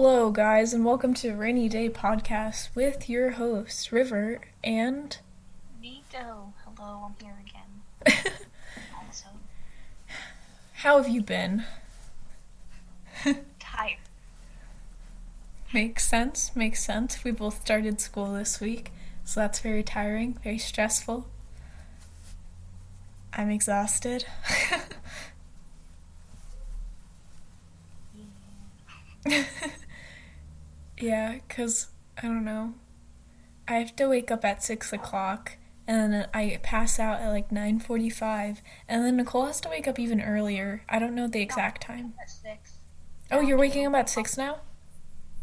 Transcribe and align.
Hello, 0.00 0.30
guys, 0.30 0.72
and 0.72 0.84
welcome 0.84 1.12
to 1.14 1.32
Rainy 1.34 1.68
Day 1.68 1.90
Podcast 1.90 2.68
with 2.76 3.10
your 3.10 3.32
hosts, 3.32 3.90
River 3.90 4.40
and. 4.62 5.18
Nico, 5.82 6.52
hello, 6.64 7.02
I'm 7.04 7.16
here 7.20 7.34
again. 7.44 8.22
also, 8.96 9.26
How 10.74 10.98
have 11.02 11.08
you 11.08 11.20
been? 11.20 11.64
tired. 13.58 13.98
Makes 15.74 16.06
sense, 16.06 16.54
makes 16.54 16.80
sense. 16.84 17.24
We 17.24 17.32
both 17.32 17.60
started 17.62 18.00
school 18.00 18.34
this 18.34 18.60
week, 18.60 18.92
so 19.24 19.40
that's 19.40 19.58
very 19.58 19.82
tiring, 19.82 20.34
very 20.44 20.58
stressful. 20.58 21.26
I'm 23.32 23.50
exhausted. 23.50 24.26
yeah, 29.26 29.44
because 30.98 31.88
I 32.16 32.22
don't 32.22 32.44
know. 32.44 32.74
I 33.66 33.74
have 33.74 33.94
to 33.96 34.08
wake 34.08 34.30
up 34.30 34.44
at 34.44 34.62
6 34.62 34.92
o'clock. 34.92 35.56
And 35.86 36.12
then 36.12 36.28
I 36.34 36.60
pass 36.62 36.98
out 36.98 37.20
at 37.20 37.30
like 37.30 37.48
9:45, 37.48 38.60
and 38.90 39.06
then 39.06 39.16
Nicole 39.16 39.46
has 39.46 39.58
to 39.62 39.70
wake 39.70 39.88
up 39.88 39.98
even 39.98 40.20
earlier. 40.20 40.82
I 40.86 40.98
don't 40.98 41.14
know 41.14 41.26
the 41.26 41.40
exact 41.40 41.82
time. 41.82 42.12
At 42.20 42.28
six. 42.28 42.74
Oh, 43.30 43.40
you're 43.40 43.56
waking 43.56 43.86
up 43.86 43.94
at 43.94 44.10
6 44.10 44.36
now? 44.36 44.58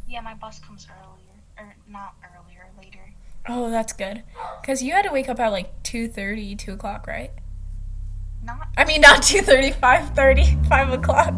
Yeah, 0.08 0.22
my 0.22 0.36
bus 0.36 0.60
comes 0.60 0.86
earlier, 0.88 1.42
or 1.58 1.76
not 1.88 2.14
earlier, 2.24 2.68
later. 2.78 3.12
Oh, 3.50 3.72
that's 3.72 3.92
good. 3.94 4.22
Because 4.62 4.84
you 4.84 4.94
had 4.94 5.06
to 5.06 5.12
wake 5.12 5.30
up 5.30 5.40
at 5.40 5.52
like 5.52 5.82
2.30, 5.82 6.60
2 6.60 6.74
o'clock, 6.74 7.08
right? 7.08 7.32
Not. 8.44 8.68
I 8.78 8.86
mean, 8.86 9.02
not 9.02 9.24
2.30, 9.24 9.74
5.30, 9.80 10.68
5 10.68 10.94
o'clock. 10.94 11.34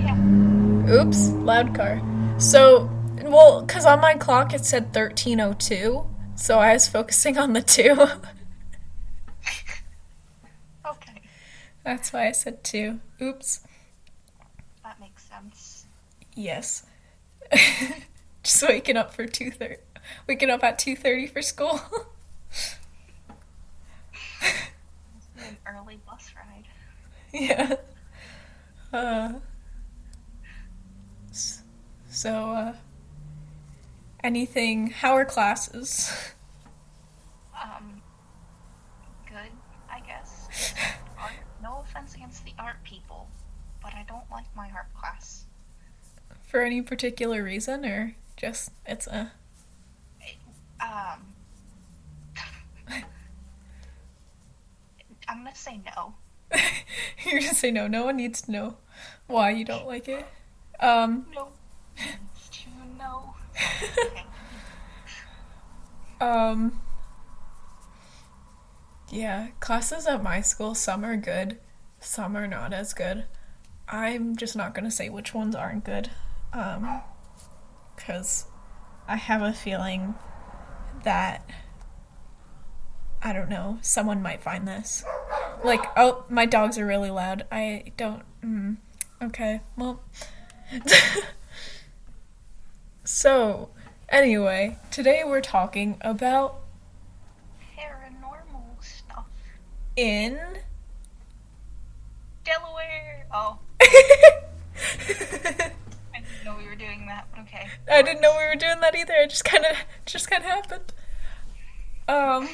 Yeah. 0.00 0.16
Oops, 1.02 1.28
loud 1.28 1.74
car. 1.74 2.00
So, 2.42 2.90
well, 3.22 3.62
because 3.62 3.86
on 3.86 4.00
my 4.00 4.14
clock 4.14 4.52
it 4.52 4.64
said 4.64 4.92
13.02, 4.92 6.08
so 6.34 6.58
I 6.58 6.72
was 6.72 6.88
focusing 6.88 7.38
on 7.38 7.52
the 7.52 7.62
2. 7.62 7.96
Okay, 10.84 11.22
that's 11.84 12.12
why 12.12 12.26
I 12.26 12.32
said 12.32 12.64
2. 12.64 12.98
Oops. 13.22 13.60
that 14.82 14.98
makes 15.00 15.22
sense. 15.22 15.86
Yes. 16.34 16.84
Just 18.42 18.68
waking 18.68 18.96
up 18.96 19.14
for 19.14 19.26
2.30. 19.26 19.76
Waking 20.26 20.50
up 20.50 20.64
at 20.64 20.80
2.30 20.80 21.30
for 21.32 21.42
school. 21.42 21.80
An 25.38 25.56
early 25.64 26.00
bus 26.04 26.32
ride. 26.36 26.64
yeah. 27.32 27.76
Uh, 28.92 29.34
so, 32.22 32.52
uh, 32.52 32.74
anything, 34.22 34.90
how 34.90 35.14
are 35.14 35.24
classes? 35.24 36.12
Um, 37.60 38.00
good, 39.26 39.50
I 39.90 39.98
guess. 40.06 40.72
Art, 41.18 41.32
no 41.60 41.80
offense 41.84 42.14
against 42.14 42.44
the 42.44 42.52
art 42.60 42.76
people, 42.84 43.28
but 43.82 43.92
I 43.94 44.04
don't 44.08 44.30
like 44.30 44.44
my 44.54 44.70
art 44.72 44.94
class. 44.94 45.46
For 46.46 46.60
any 46.62 46.80
particular 46.80 47.42
reason, 47.42 47.84
or 47.84 48.14
just 48.36 48.70
it's 48.86 49.08
a. 49.08 49.32
Um, 50.80 51.26
I'm 55.26 55.38
gonna 55.38 55.56
say 55.56 55.80
no. 55.96 56.14
You're 57.24 57.40
gonna 57.40 57.54
say 57.54 57.72
no. 57.72 57.88
No 57.88 58.04
one 58.04 58.16
needs 58.16 58.42
to 58.42 58.52
know 58.52 58.76
why 59.26 59.50
you 59.50 59.64
don't 59.64 59.88
like 59.88 60.06
it. 60.06 60.24
Um, 60.78 61.26
No. 61.34 61.48
You 61.98 62.70
know. 62.98 63.34
Um. 66.20 66.80
Yeah, 69.10 69.48
classes 69.60 70.06
at 70.06 70.22
my 70.22 70.40
school, 70.40 70.74
some 70.74 71.04
are 71.04 71.16
good, 71.16 71.58
some 72.00 72.36
are 72.36 72.46
not 72.46 72.72
as 72.72 72.94
good. 72.94 73.24
I'm 73.88 74.36
just 74.36 74.56
not 74.56 74.74
gonna 74.74 74.90
say 74.90 75.08
which 75.10 75.34
ones 75.34 75.54
aren't 75.54 75.84
good. 75.84 76.10
Um, 76.52 77.02
because 77.94 78.46
I 79.06 79.16
have 79.16 79.42
a 79.42 79.52
feeling 79.52 80.14
that 81.04 81.48
I 83.22 83.32
don't 83.32 83.48
know, 83.48 83.78
someone 83.82 84.22
might 84.22 84.42
find 84.42 84.66
this. 84.66 85.04
Like, 85.64 85.84
oh, 85.96 86.24
my 86.28 86.44
dogs 86.44 86.76
are 86.78 86.86
really 86.86 87.10
loud. 87.10 87.44
I 87.52 87.92
don't. 87.96 88.22
Mm, 88.42 88.76
okay, 89.22 89.60
well. 89.76 90.02
so, 93.04 93.70
anyway, 94.08 94.78
today 94.90 95.22
we're 95.24 95.40
talking 95.40 95.96
about 96.00 96.60
Paranormal 97.76 98.82
stuff. 98.82 99.26
in. 99.96 100.38
Delaware. 102.44 103.26
Oh, 103.32 103.58
I 103.80 105.70
didn't 106.14 106.44
know 106.44 106.56
we 106.56 106.66
were 106.66 106.74
doing 106.74 107.06
that, 107.06 107.26
but 107.30 107.42
okay. 107.42 107.68
I 107.90 108.02
didn't 108.02 108.20
know 108.20 108.36
we 108.36 108.46
were 108.48 108.56
doing 108.56 108.80
that 108.80 108.96
either. 108.96 109.14
It 109.14 109.30
just 109.30 109.44
kind 109.44 109.64
of 109.64 109.76
just 110.06 110.28
kind 110.30 110.42
of 110.44 110.50
happened. 110.50 110.92
Um 112.08 112.48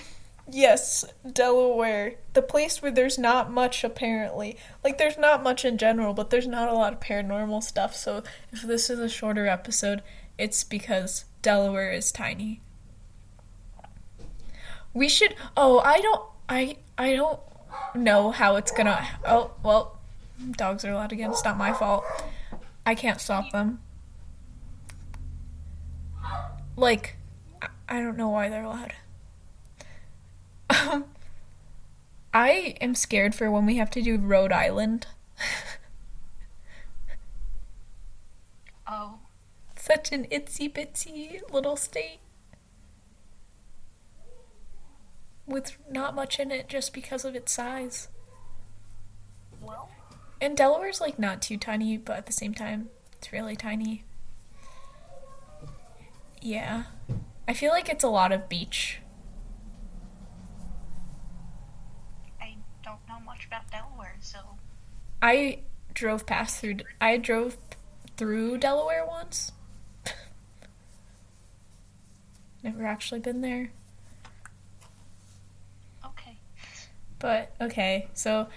yes, 0.51 1.05
Delaware, 1.31 2.15
the 2.35 2.43
place 2.43 2.83
where 2.83 2.91
there's 2.91 3.19
not 3.19 3.51
much 3.51 3.83
apparently. 3.83 4.57
Like 4.85 4.99
there's 4.99 5.17
not 5.19 5.43
much 5.43 5.65
in 5.65 5.79
general, 5.79 6.13
but 6.13 6.29
there's 6.31 6.47
not 6.47 6.69
a 6.69 6.75
lot 6.75 6.93
of 6.93 7.01
paranormal 7.01 7.63
stuff. 7.63 7.97
So 7.97 8.23
if 8.53 8.63
this 8.63 8.91
is 8.91 8.99
a 8.99 9.09
shorter 9.09 9.47
episode, 9.47 10.03
it's 10.39 10.65
because 10.65 11.25
Delaware 11.43 11.93
is 11.93 12.13
tiny. 12.13 12.61
We 14.95 15.09
should 15.09 15.35
Oh, 15.57 15.81
I 15.81 16.01
don't 16.01 16.23
I 16.49 16.77
I 16.97 17.15
don't 17.15 17.41
know 17.95 18.31
how 18.31 18.57
it's 18.57 18.71
to 18.87 19.07
Oh, 19.27 19.53
well, 19.63 19.99
dogs 20.53 20.85
are 20.85 20.95
loud 20.95 21.13
again. 21.13 21.31
It's 21.31 21.45
not 21.45 21.57
my 21.57 21.73
fault. 21.73 22.05
I 22.87 22.95
can't 22.95 23.21
stop 23.21 23.51
them. 23.53 23.81
Like, 26.77 27.17
I- 27.61 27.69
don't 28.01 28.17
know 28.17 28.29
why 28.29 28.49
they're. 28.49 28.67
Um, 30.71 31.05
I 32.35 32.77
am 32.81 32.95
scared 32.95 33.35
for 33.35 33.51
when 33.51 33.67
we 33.67 33.77
have 33.77 33.91
to 33.91 34.03
do 34.03 34.17
Rhode 34.19 34.53
Island. 34.53 35.07
Oh, 38.87 39.19
Such 39.89 40.13
an 40.13 40.27
itsy 40.27 40.71
bitsy 40.71 41.41
little 41.51 41.75
state. 41.75 42.19
With 45.47 45.79
not 45.91 46.15
much 46.15 46.39
in 46.39 46.51
it 46.51 46.69
just 46.69 46.93
because 46.93 47.25
of 47.25 47.35
its 47.35 47.51
size. 47.53 48.09
well, 49.63 49.89
And 50.43 50.55
Delaware's 50.55 51.01
like 51.01 51.19
not 51.19 51.41
too 51.41 51.57
tiny, 51.57 51.97
but 51.97 52.19
at 52.19 52.27
the 52.27 52.35
same 52.35 52.53
time, 52.53 52.91
it's 53.17 53.33
really 53.33 53.57
tiny. 53.57 54.05
Yeah. 56.43 56.85
I 57.49 57.55
feel 57.55 57.71
like 57.71 57.89
it's 57.89 58.05
a 58.05 58.09
lot 58.09 58.31
of 58.31 58.47
beach. 58.47 58.99
I 62.39 62.57
don't 62.85 63.01
know 63.09 63.21
much 63.25 63.47
about 63.47 63.71
Delaware, 63.71 64.17
so 64.21 64.39
I 65.23 65.61
drove 65.95 66.27
past 66.27 66.61
through. 66.61 66.77
I 67.01 67.17
drove 67.17 67.57
through 68.19 68.59
Delaware 68.59 69.07
once. 69.07 69.53
Never 72.63 72.85
actually 72.87 73.21
been 73.21 73.41
there, 73.41 73.71
okay. 76.05 76.37
but 77.19 77.53
okay. 77.61 78.09
So, 78.15 78.49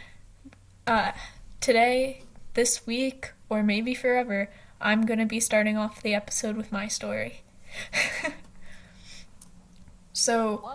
uh, 0.88 1.12
today, 1.60 2.24
this 2.56 2.88
week, 2.88 3.32
or 3.48 3.62
maybe 3.62 3.94
forever, 3.94 4.50
I'm 4.82 5.06
gonna 5.06 5.28
be 5.28 5.40
starting 5.40 5.78
off 5.78 6.02
the 6.02 6.16
episode 6.16 6.58
with 6.58 6.72
my 6.72 6.88
story. 6.88 7.44
so, 10.14 10.68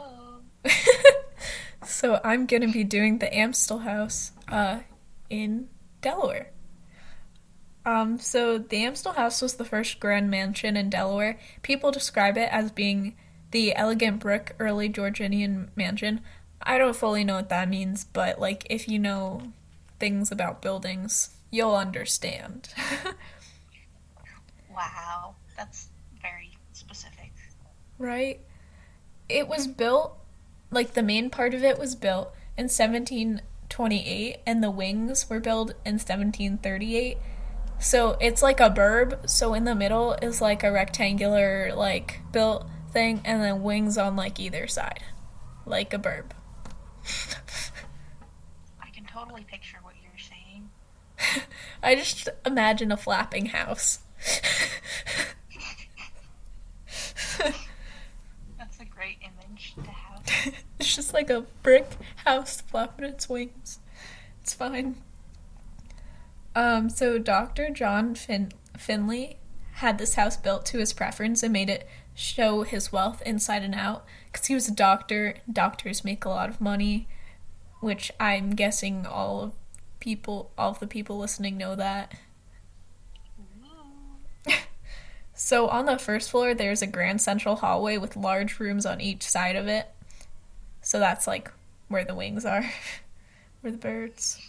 so 1.85 2.21
I'm 2.23 2.47
gonna 2.47 2.71
be 2.71 2.85
doing 2.85 3.19
the 3.19 3.37
Amstel 3.37 3.79
House, 3.79 4.31
uh, 4.49 4.81
in 5.29 5.69
Delaware. 6.01 6.53
Um, 7.87 8.19
so 8.19 8.59
the 8.59 8.85
Amstel 8.85 9.13
House 9.13 9.41
was 9.41 9.55
the 9.55 9.65
first 9.65 10.01
grand 10.01 10.29
mansion 10.29 10.77
in 10.77 10.91
Delaware. 10.91 11.39
People 11.63 11.93
describe 11.93 12.37
it 12.37 12.49
as 12.53 12.73
being 12.73 13.15
the 13.53 13.75
elegant 13.77 14.19
brick 14.19 14.57
early 14.59 14.89
Georgian 14.89 15.71
mansion. 15.77 16.21
I 16.61 16.79
don't 16.79 16.97
fully 16.97 17.23
know 17.23 17.37
what 17.37 17.49
that 17.49 17.69
means, 17.69 18.05
but 18.05 18.41
like 18.41 18.67
if 18.69 18.89
you 18.89 18.99
know 18.99 19.53
things 20.01 20.33
about 20.33 20.61
buildings, 20.61 21.31
you'll 21.51 21.77
understand. 21.77 22.69
Wow, 24.77 25.37
that's 25.57 25.89
very 26.21 26.59
specific. 26.75 27.33
right? 27.99 28.41
It 29.27 29.49
was 29.49 29.67
built 29.67 30.19
like 30.71 30.93
the 30.93 31.03
main 31.03 31.31
part 31.31 31.55
of 31.55 31.65
it 31.65 31.79
was 31.79 31.95
built 31.95 32.35
in 32.59 32.65
1728 32.65 34.37
and 34.45 34.63
the 34.63 34.71
wings 34.71 35.31
were 35.31 35.41
built 35.41 35.71
in 35.87 35.95
1738 35.95 37.17
So 37.79 38.17
it's 38.21 38.43
like 38.43 38.61
a 38.61 38.71
burb. 38.71 39.29
So 39.29 39.55
in 39.55 39.65
the 39.65 39.75
middle 39.75 40.13
is 40.15 40.41
like 40.41 40.65
a 40.65 40.73
rectangular, 40.73 41.73
like 41.75 42.21
built 42.33 42.67
thing, 42.93 43.21
and 43.25 43.43
then 43.43 43.63
wings 43.63 43.99
on 43.99 44.17
like 44.17 44.41
either 44.41 44.67
side, 44.67 45.03
like 45.65 45.93
a 45.93 45.99
burb. 45.99 46.31
I 48.83 48.89
can 48.93 49.05
totally 49.05 49.45
picture 49.45 49.79
what 49.83 49.95
you're 50.03 50.19
saying. 50.19 50.71
I 51.83 51.95
just 51.95 52.29
imagine 52.45 52.91
a 52.91 52.97
flapping 52.97 53.47
house. 53.47 54.01
That's 58.59 58.81
a 58.81 58.85
great 58.85 59.19
image 59.23 59.75
to 59.75 59.91
have. 59.91 60.55
it's 60.81 60.97
just 60.97 61.13
like 61.15 61.31
a 61.31 61.43
brick 61.63 61.91
house 62.25 62.61
flapping 62.63 63.05
its 63.05 63.29
wings. 63.29 63.79
It's 64.43 64.55
fine. 64.55 64.97
Um, 66.57 66.89
so 66.89 67.19
Dr. 67.19 67.69
John 67.71 68.15
fin- 68.15 68.53
Finley 68.79 69.37
had 69.75 69.99
this 69.99 70.15
house 70.15 70.39
built 70.39 70.65
to 70.67 70.79
his 70.79 70.95
preference 70.95 71.43
and 71.43 71.53
made 71.53 71.69
it 71.69 71.87
show 72.15 72.63
his 72.63 72.91
wealth 72.91 73.23
inside 73.27 73.63
and 73.63 73.75
out 73.75 74.07
because 74.33 74.47
he 74.47 74.55
was 74.55 74.67
a 74.67 74.75
doctor. 74.75 75.35
Doctors 75.53 76.03
make 76.03 76.25
a 76.25 76.31
lot 76.31 76.49
of 76.49 76.61
money, 76.61 77.09
which 77.81 78.11
I'm 78.19 78.55
guessing 78.55 79.05
all 79.07 79.43
of 79.43 79.53
people, 80.01 80.51
all 80.57 80.71
of 80.71 80.81
the 80.81 80.87
people 80.87 81.19
listening 81.19 81.59
know 81.59 81.77
that. 81.77 82.15
So 85.39 85.69
on 85.69 85.85
the 85.85 85.99
first 85.99 86.31
floor, 86.31 86.55
there's 86.55 86.81
a 86.81 86.87
grand 86.87 87.21
central 87.21 87.57
hallway 87.57 87.99
with 87.99 88.17
large 88.17 88.59
rooms 88.59 88.87
on 88.87 89.03
each 89.03 89.23
side 89.23 89.55
of 89.55 89.69
it. 89.69 89.87
So 90.81 90.99
that's 90.99 91.27
like 91.27 91.53
where 91.89 92.07
the 92.07 92.15
wings 92.15 92.47
are, 92.47 92.65
where 93.61 93.71
the 93.71 93.77
birds. 93.77 94.41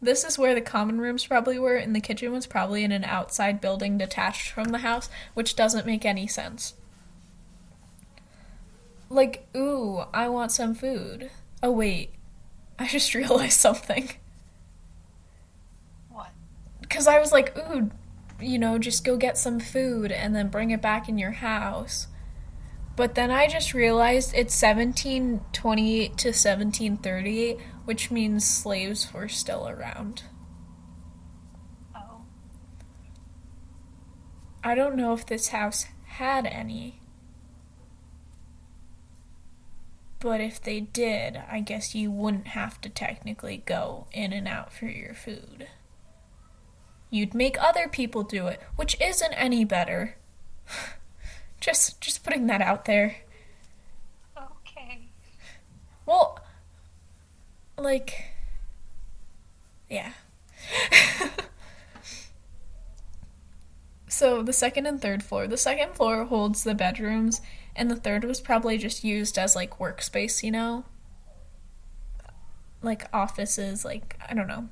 This 0.00 0.24
is 0.24 0.38
where 0.38 0.54
the 0.54 0.60
common 0.60 1.00
rooms 1.00 1.26
probably 1.26 1.58
were, 1.58 1.76
and 1.76 1.94
the 1.94 2.00
kitchen 2.00 2.32
was 2.32 2.46
probably 2.46 2.84
in 2.84 2.92
an 2.92 3.04
outside 3.04 3.60
building 3.60 3.98
detached 3.98 4.50
from 4.50 4.68
the 4.68 4.78
house, 4.78 5.10
which 5.34 5.56
doesn't 5.56 5.86
make 5.86 6.04
any 6.04 6.26
sense. 6.28 6.74
Like, 9.10 9.46
ooh, 9.56 10.04
I 10.14 10.28
want 10.28 10.52
some 10.52 10.74
food. 10.74 11.30
Oh, 11.62 11.72
wait. 11.72 12.10
I 12.78 12.86
just 12.86 13.14
realized 13.14 13.58
something. 13.58 14.10
What? 16.10 16.30
Because 16.80 17.08
I 17.08 17.18
was 17.18 17.32
like, 17.32 17.56
ooh, 17.58 17.90
you 18.40 18.58
know, 18.58 18.78
just 18.78 19.04
go 19.04 19.16
get 19.16 19.36
some 19.36 19.58
food 19.58 20.12
and 20.12 20.34
then 20.34 20.48
bring 20.48 20.70
it 20.70 20.82
back 20.82 21.08
in 21.08 21.18
your 21.18 21.32
house. 21.32 22.06
But 22.94 23.14
then 23.14 23.30
I 23.30 23.48
just 23.48 23.74
realized 23.74 24.32
it's 24.34 24.60
1728 24.60 26.18
to 26.18 26.28
1738, 26.28 27.58
which 27.88 28.10
means 28.10 28.46
slaves 28.46 29.14
were 29.14 29.28
still 29.30 29.66
around. 29.66 30.24
Oh. 31.96 32.20
I 34.62 34.74
don't 34.74 34.94
know 34.94 35.14
if 35.14 35.24
this 35.24 35.48
house 35.48 35.86
had 36.04 36.44
any. 36.44 37.00
But 40.20 40.42
if 40.42 40.60
they 40.60 40.80
did, 40.80 41.40
I 41.50 41.60
guess 41.60 41.94
you 41.94 42.10
wouldn't 42.10 42.48
have 42.48 42.78
to 42.82 42.90
technically 42.90 43.62
go 43.64 44.06
in 44.12 44.34
and 44.34 44.46
out 44.46 44.70
for 44.70 44.84
your 44.84 45.14
food. 45.14 45.68
You'd 47.08 47.32
make 47.32 47.56
other 47.58 47.88
people 47.88 48.22
do 48.22 48.48
it, 48.48 48.60
which 48.76 49.00
isn't 49.00 49.32
any 49.32 49.64
better. 49.64 50.16
just 51.58 52.02
just 52.02 52.22
putting 52.22 52.48
that 52.48 52.60
out 52.60 52.84
there. 52.84 53.16
Okay. 54.36 55.08
Well, 56.04 56.38
like 57.78 58.24
yeah. 59.88 60.12
so 64.08 64.42
the 64.42 64.52
second 64.52 64.86
and 64.86 65.00
third 65.00 65.22
floor. 65.22 65.46
The 65.46 65.56
second 65.56 65.94
floor 65.94 66.24
holds 66.24 66.64
the 66.64 66.74
bedrooms 66.74 67.40
and 67.74 67.90
the 67.90 67.96
third 67.96 68.24
was 68.24 68.40
probably 68.40 68.76
just 68.76 69.04
used 69.04 69.38
as 69.38 69.54
like 69.56 69.78
workspace, 69.78 70.42
you 70.42 70.50
know? 70.50 70.84
Like 72.82 73.08
offices, 73.12 73.84
like 73.84 74.18
I 74.28 74.34
don't 74.34 74.48
know. 74.48 74.68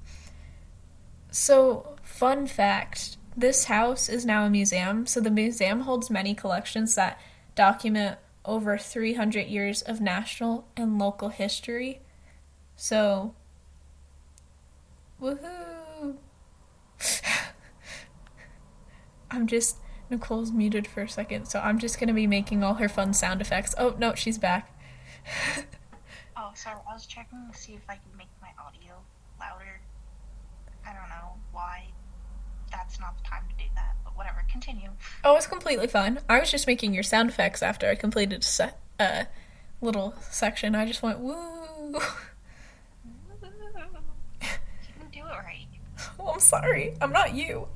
So, 1.30 1.96
fun 2.02 2.46
fact 2.46 3.16
this 3.36 3.64
house 3.64 4.08
is 4.08 4.24
now 4.24 4.44
a 4.44 4.50
museum. 4.50 5.06
So, 5.06 5.20
the 5.20 5.30
museum 5.30 5.80
holds 5.80 6.10
many 6.10 6.34
collections 6.34 6.94
that 6.94 7.20
document 7.54 8.18
over 8.44 8.78
300 8.78 9.46
years 9.46 9.82
of 9.82 10.00
national 10.00 10.66
and 10.76 10.98
local 10.98 11.28
history. 11.28 12.00
So, 12.76 13.34
woohoo! 15.20 16.16
I'm 19.30 19.46
just. 19.46 19.78
Nicole's 20.08 20.52
muted 20.52 20.86
for 20.86 21.02
a 21.02 21.08
second, 21.08 21.46
so 21.46 21.58
I'm 21.58 21.80
just 21.80 21.98
gonna 21.98 22.14
be 22.14 22.28
making 22.28 22.62
all 22.62 22.74
her 22.74 22.88
fun 22.88 23.12
sound 23.12 23.40
effects. 23.40 23.74
Oh, 23.76 23.96
no, 23.98 24.14
she's 24.14 24.38
back. 24.38 24.72
Oh, 26.38 26.50
sorry. 26.54 26.76
I 26.88 26.92
was 26.92 27.06
checking 27.06 27.48
to 27.50 27.58
see 27.58 27.72
if 27.72 27.80
I 27.88 27.94
could 27.94 28.14
make 28.16 28.28
my 28.42 28.50
audio 28.62 28.92
louder. 29.40 29.80
I 30.86 30.92
don't 30.92 31.08
know 31.08 31.32
why 31.50 31.84
that's 32.70 33.00
not 33.00 33.16
the 33.16 33.24
time 33.24 33.44
to 33.48 33.54
do 33.56 33.68
that, 33.74 33.94
but 34.04 34.14
whatever. 34.18 34.44
Continue. 34.52 34.90
Oh, 35.24 35.34
it's 35.36 35.46
completely 35.46 35.86
fine. 35.86 36.18
I 36.28 36.38
was 36.38 36.50
just 36.50 36.66
making 36.66 36.92
your 36.92 37.02
sound 37.02 37.30
effects 37.30 37.62
after 37.62 37.88
I 37.88 37.94
completed 37.94 38.42
a 38.42 38.44
se- 38.44 38.74
uh, 39.00 39.24
little 39.80 40.14
section. 40.30 40.74
I 40.74 40.84
just 40.84 41.02
went 41.02 41.20
woo. 41.20 41.34
you 41.94 42.00
didn't 43.40 45.12
do 45.12 45.20
it 45.20 45.42
right. 45.42 45.66
Oh, 46.20 46.25
I'm 46.36 46.40
sorry. 46.40 46.94
I'm 47.00 47.12
not 47.12 47.34
you. 47.34 47.66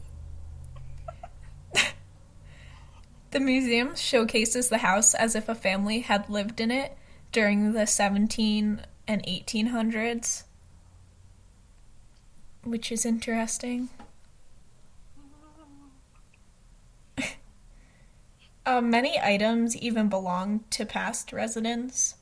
the 3.30 3.40
museum 3.40 3.96
showcases 3.96 4.68
the 4.68 4.76
house 4.76 5.14
as 5.14 5.34
if 5.34 5.48
a 5.48 5.54
family 5.54 6.00
had 6.00 6.28
lived 6.28 6.60
in 6.60 6.70
it 6.70 6.94
during 7.32 7.72
the 7.72 7.86
17 7.86 8.82
and 9.08 9.24
1800s, 9.24 10.42
which 12.62 12.92
is 12.92 13.06
interesting. 13.06 13.88
Uh, 18.66 18.80
many 18.82 19.18
items 19.18 19.74
even 19.74 20.10
belong 20.10 20.64
to 20.68 20.84
past 20.84 21.32
residents, 21.32 22.16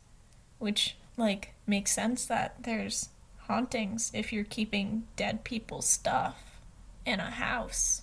which 0.60 0.96
like 1.16 1.54
makes 1.66 1.90
sense 1.90 2.24
that 2.26 2.62
there's 2.62 3.08
hauntings 3.48 4.10
if 4.14 4.32
you're 4.32 4.44
keeping 4.44 5.04
dead 5.16 5.42
people's 5.42 5.88
stuff 5.88 6.60
in 7.04 7.18
a 7.18 7.30
house. 7.30 8.02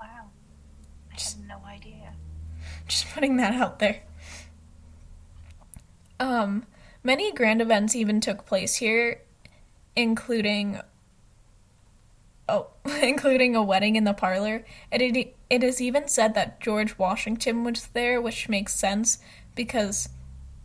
Wow. 0.00 0.30
I 1.10 1.20
had 1.20 1.46
no 1.46 1.60
idea. 1.66 2.14
Just 2.88 3.08
putting 3.10 3.36
that 3.36 3.54
out 3.54 3.78
there. 3.78 4.02
Um, 6.18 6.66
many 7.04 7.32
grand 7.32 7.62
events 7.62 7.94
even 7.94 8.20
took 8.20 8.46
place 8.46 8.76
here, 8.76 9.22
including 9.94 10.80
oh, 12.48 12.68
including 13.02 13.54
a 13.54 13.62
wedding 13.62 13.96
in 13.96 14.04
the 14.04 14.14
parlor. 14.14 14.64
It 14.90 15.02
it, 15.02 15.36
it 15.48 15.62
is 15.62 15.80
even 15.80 16.08
said 16.08 16.34
that 16.34 16.60
George 16.60 16.98
Washington 16.98 17.64
was 17.64 17.88
there, 17.88 18.20
which 18.20 18.48
makes 18.48 18.74
sense 18.74 19.18
because 19.54 20.08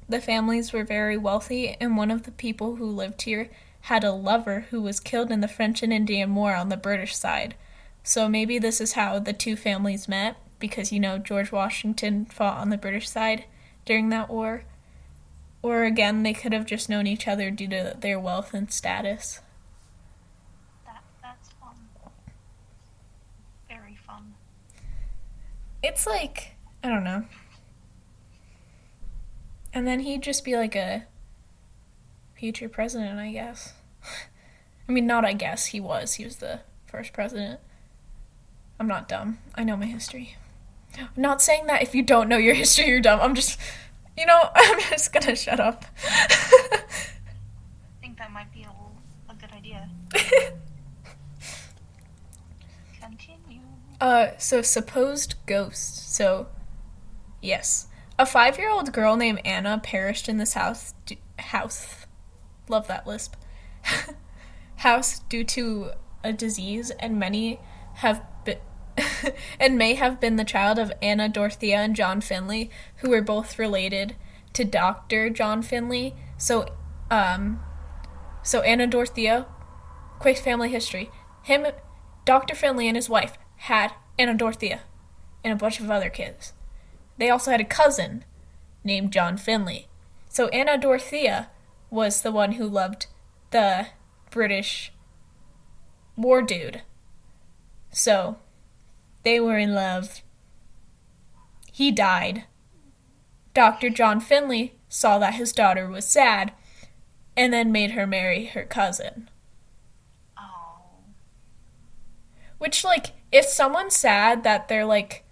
the 0.08 0.22
families 0.22 0.72
were 0.72 0.84
very 0.84 1.18
wealthy, 1.18 1.76
and 1.80 1.98
one 1.98 2.12
of 2.12 2.24
the 2.24 2.32
people 2.32 2.76
who 2.76 2.86
lived 2.86 3.24
here 3.24 3.50
had 3.82 4.04
a 4.04 4.12
lover 4.12 4.68
who 4.70 4.82
was 4.82 5.00
killed 5.00 5.32
in 5.32 5.42
the 5.42 5.48
French 5.48 5.84
and 5.84 5.94
Indian 5.94 6.34
War 6.36 6.56
on 6.56 6.70
the 6.70 6.78
British 6.78 7.16
side. 7.16 7.56
So 8.04 8.30
maybe 8.30 8.60
this 8.60 8.80
is 8.80 8.94
how 8.94 9.20
the 9.20 9.34
two 9.34 9.56
families 9.56 10.08
met, 10.08 10.38
because 10.60 10.92
you 10.92 11.00
know 11.00 11.18
George 11.18 11.52
Washington 11.52 12.26
fought 12.26 12.58
on 12.58 12.70
the 12.70 12.78
British 12.78 13.10
side 13.10 13.46
during 13.86 14.10
that 14.10 14.30
war. 14.30 14.64
Or 15.62 15.84
again, 15.84 16.22
they 16.22 16.34
could 16.34 16.54
have 16.54 16.68
just 16.68 16.90
known 16.90 17.08
each 17.08 17.28
other 17.28 17.50
due 17.50 17.68
to 17.70 17.98
their 18.00 18.20
wealth 18.20 18.54
and 18.54 18.72
status. 18.72 19.40
That 20.86 21.04
that's 21.24 21.50
fun. 21.60 21.76
Very 23.68 23.98
fun. 24.06 24.36
It's 25.82 26.06
like, 26.06 26.56
I 26.84 26.90
don't 26.90 27.04
know. 27.04 27.26
And 29.76 29.86
then 29.86 30.00
he'd 30.00 30.24
just 30.24 30.46
be 30.46 30.56
like 30.56 30.74
a 30.74 31.04
future 32.34 32.70
president, 32.70 33.20
I 33.20 33.34
guess. 33.34 33.74
I 34.88 34.92
mean, 34.92 35.06
not 35.06 35.26
I 35.26 35.34
guess, 35.34 35.68
he 35.68 35.82
was. 35.82 36.14
He 36.14 36.24
was 36.24 36.38
the 36.38 36.62
first 36.86 37.12
president. 37.12 37.60
I'm 38.80 38.88
not 38.88 39.10
dumb. 39.10 39.40
I 39.54 39.66
know 39.66 39.76
my 39.76 39.86
history. 39.86 40.38
I'm 40.98 41.10
not 41.18 41.42
saying 41.42 41.68
that 41.68 41.82
if 41.82 41.94
you 41.94 42.04
don't 42.04 42.30
know 42.30 42.38
your 42.38 42.54
history, 42.54 42.88
you're 42.88 43.02
dumb. 43.02 43.20
I'm 43.20 43.36
just, 43.36 43.60
you 44.18 44.26
know, 44.26 44.50
I'm 44.56 44.80
just 44.80 45.12
gonna 45.12 45.36
shut 45.36 45.60
up. 45.60 45.84
I 46.08 46.80
think 48.02 48.18
that 48.18 48.32
might 48.32 48.54
be 48.54 48.64
a, 48.64 48.72
a 49.30 49.36
good 49.36 49.52
idea. 49.52 49.90
Continue. 53.02 53.60
Uh, 54.00 54.28
so 54.38 54.62
supposed 54.62 55.36
ghost. 55.46 56.16
So, 56.16 56.48
yes, 57.42 57.88
a 58.18 58.26
five-year-old 58.26 58.94
girl 58.94 59.16
named 59.16 59.42
Anna 59.44 59.80
perished 59.84 60.30
in 60.30 60.38
this 60.38 60.54
house. 60.54 60.94
House, 61.38 62.06
love 62.70 62.88
that 62.88 63.06
lisp. 63.06 63.36
house 64.78 65.20
due 65.30 65.44
to 65.44 65.92
a 66.24 66.34
disease, 66.34 66.92
and 67.00 67.20
many 67.20 67.60
have 67.96 68.24
been. 68.44 68.58
and 69.60 69.78
may 69.78 69.96
have 69.96 70.22
been 70.22 70.38
the 70.38 70.46
child 70.46 70.80
of 70.80 70.94
Anna 71.02 71.28
Dorothea 71.28 71.78
and 71.78 71.96
John 71.96 72.22
Finley, 72.22 72.70
who 72.98 73.10
were 73.10 73.22
both 73.22 73.60
related 73.60 74.16
to 74.54 74.64
Dr. 74.64 75.30
John 75.30 75.62
Finley. 75.62 76.16
So, 76.38 76.66
um, 77.12 77.60
so 78.42 78.62
Anna 78.62 78.88
Dorothea, 78.88 79.48
quick 80.20 80.38
family 80.38 80.70
history. 80.70 81.12
Him, 81.44 81.66
Dr. 82.24 82.56
Finley 82.56 82.88
and 82.88 82.96
his 82.96 83.10
wife 83.10 83.38
had 83.58 83.92
Anna 84.18 84.34
Dorothea 84.34 84.82
and 85.44 85.52
a 85.52 85.58
bunch 85.58 85.80
of 85.80 85.92
other 85.92 86.10
kids. 86.10 86.54
They 87.18 87.30
also 87.30 87.52
had 87.52 87.62
a 87.62 87.66
cousin 87.66 88.26
named 88.84 89.12
John 89.12 89.38
Finley. 89.38 89.88
So 90.30 90.48
Anna 90.50 90.78
Dorothea 90.78 91.50
was 91.90 92.22
the 92.22 92.32
one 92.32 92.54
who 92.54 92.68
loved 92.68 93.08
the 93.52 93.88
British 94.30 94.92
war 96.18 96.42
dude. 96.42 96.82
So 97.92 98.38
they 99.24 99.40
were 99.40 99.58
in 99.58 99.74
love. 99.74 100.22
He 101.72 101.92
died. 101.92 102.44
Dr. 103.54 103.90
John 103.90 104.20
Finley 104.20 104.76
saw 104.90 105.18
that 105.20 105.36
his 105.36 105.54
daughter 105.54 105.88
was 105.88 106.06
sad 106.06 106.52
and 107.38 107.54
then 107.54 107.72
made 107.72 107.92
her 107.92 108.06
marry 108.06 108.46
her 108.46 108.64
cousin. 108.64 109.30
Oh. 110.38 111.04
Which, 112.58 112.84
like, 112.84 113.08
if 113.32 113.46
someone's 113.46 113.96
sad 113.96 114.44
that 114.44 114.68
their, 114.68 114.86
like, 114.86 115.26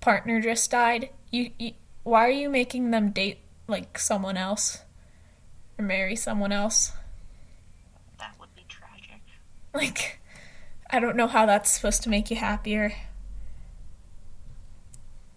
partner 0.00 0.40
just 0.40 0.70
died, 0.70 1.10
you, 1.30 1.50
you 1.58 1.72
why 2.04 2.26
are 2.26 2.30
you 2.30 2.48
making 2.48 2.90
them 2.90 3.10
date, 3.10 3.38
like, 3.66 3.98
someone 3.98 4.36
else? 4.36 4.82
Or 5.78 5.84
marry 5.84 6.16
someone 6.16 6.52
else? 6.52 6.92
That 8.18 8.34
would 8.40 8.54
be 8.54 8.64
tragic. 8.68 9.20
Like, 9.74 10.20
I 10.90 11.00
don't 11.00 11.16
know 11.16 11.26
how 11.26 11.46
that's 11.46 11.70
supposed 11.70 12.02
to 12.04 12.08
make 12.08 12.30
you 12.30 12.36
happier. 12.36 12.94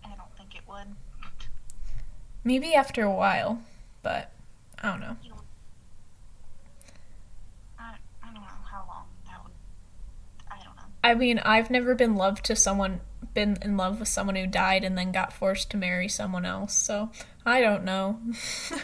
I 0.04 0.16
don't 0.16 0.36
think 0.38 0.56
it 0.56 0.62
would. 0.68 0.96
Maybe 2.44 2.74
after 2.74 3.04
a 3.04 3.12
while, 3.12 3.62
but 4.02 4.32
I 4.82 4.90
don't 4.90 5.02
know. 5.02 5.18
I, 7.78 7.96
I 8.24 8.26
don't 8.28 8.36
know 8.36 8.48
how 8.66 8.86
long 8.88 9.06
that 9.26 9.44
would. 9.44 9.54
I 10.50 10.64
don't 10.64 10.76
know. 10.76 10.84
I 11.04 11.14
mean, 11.14 11.40
I've 11.40 11.70
never 11.70 11.94
been 11.94 12.16
loved 12.16 12.46
to 12.46 12.56
someone, 12.56 13.02
been 13.34 13.58
in 13.62 13.78
love 13.78 14.00
with 14.00 14.10
someone 14.10 14.36
who 14.36 14.48
died 14.48 14.84
and 14.84 14.98
then 14.98 15.12
got 15.12 15.34
forced 15.34 15.70
to 15.72 15.78
marry 15.78 16.08
someone 16.08 16.46
else, 16.46 16.74
so 16.74 17.12
I 17.46 17.62
don't 17.62 17.84
know. 17.84 18.20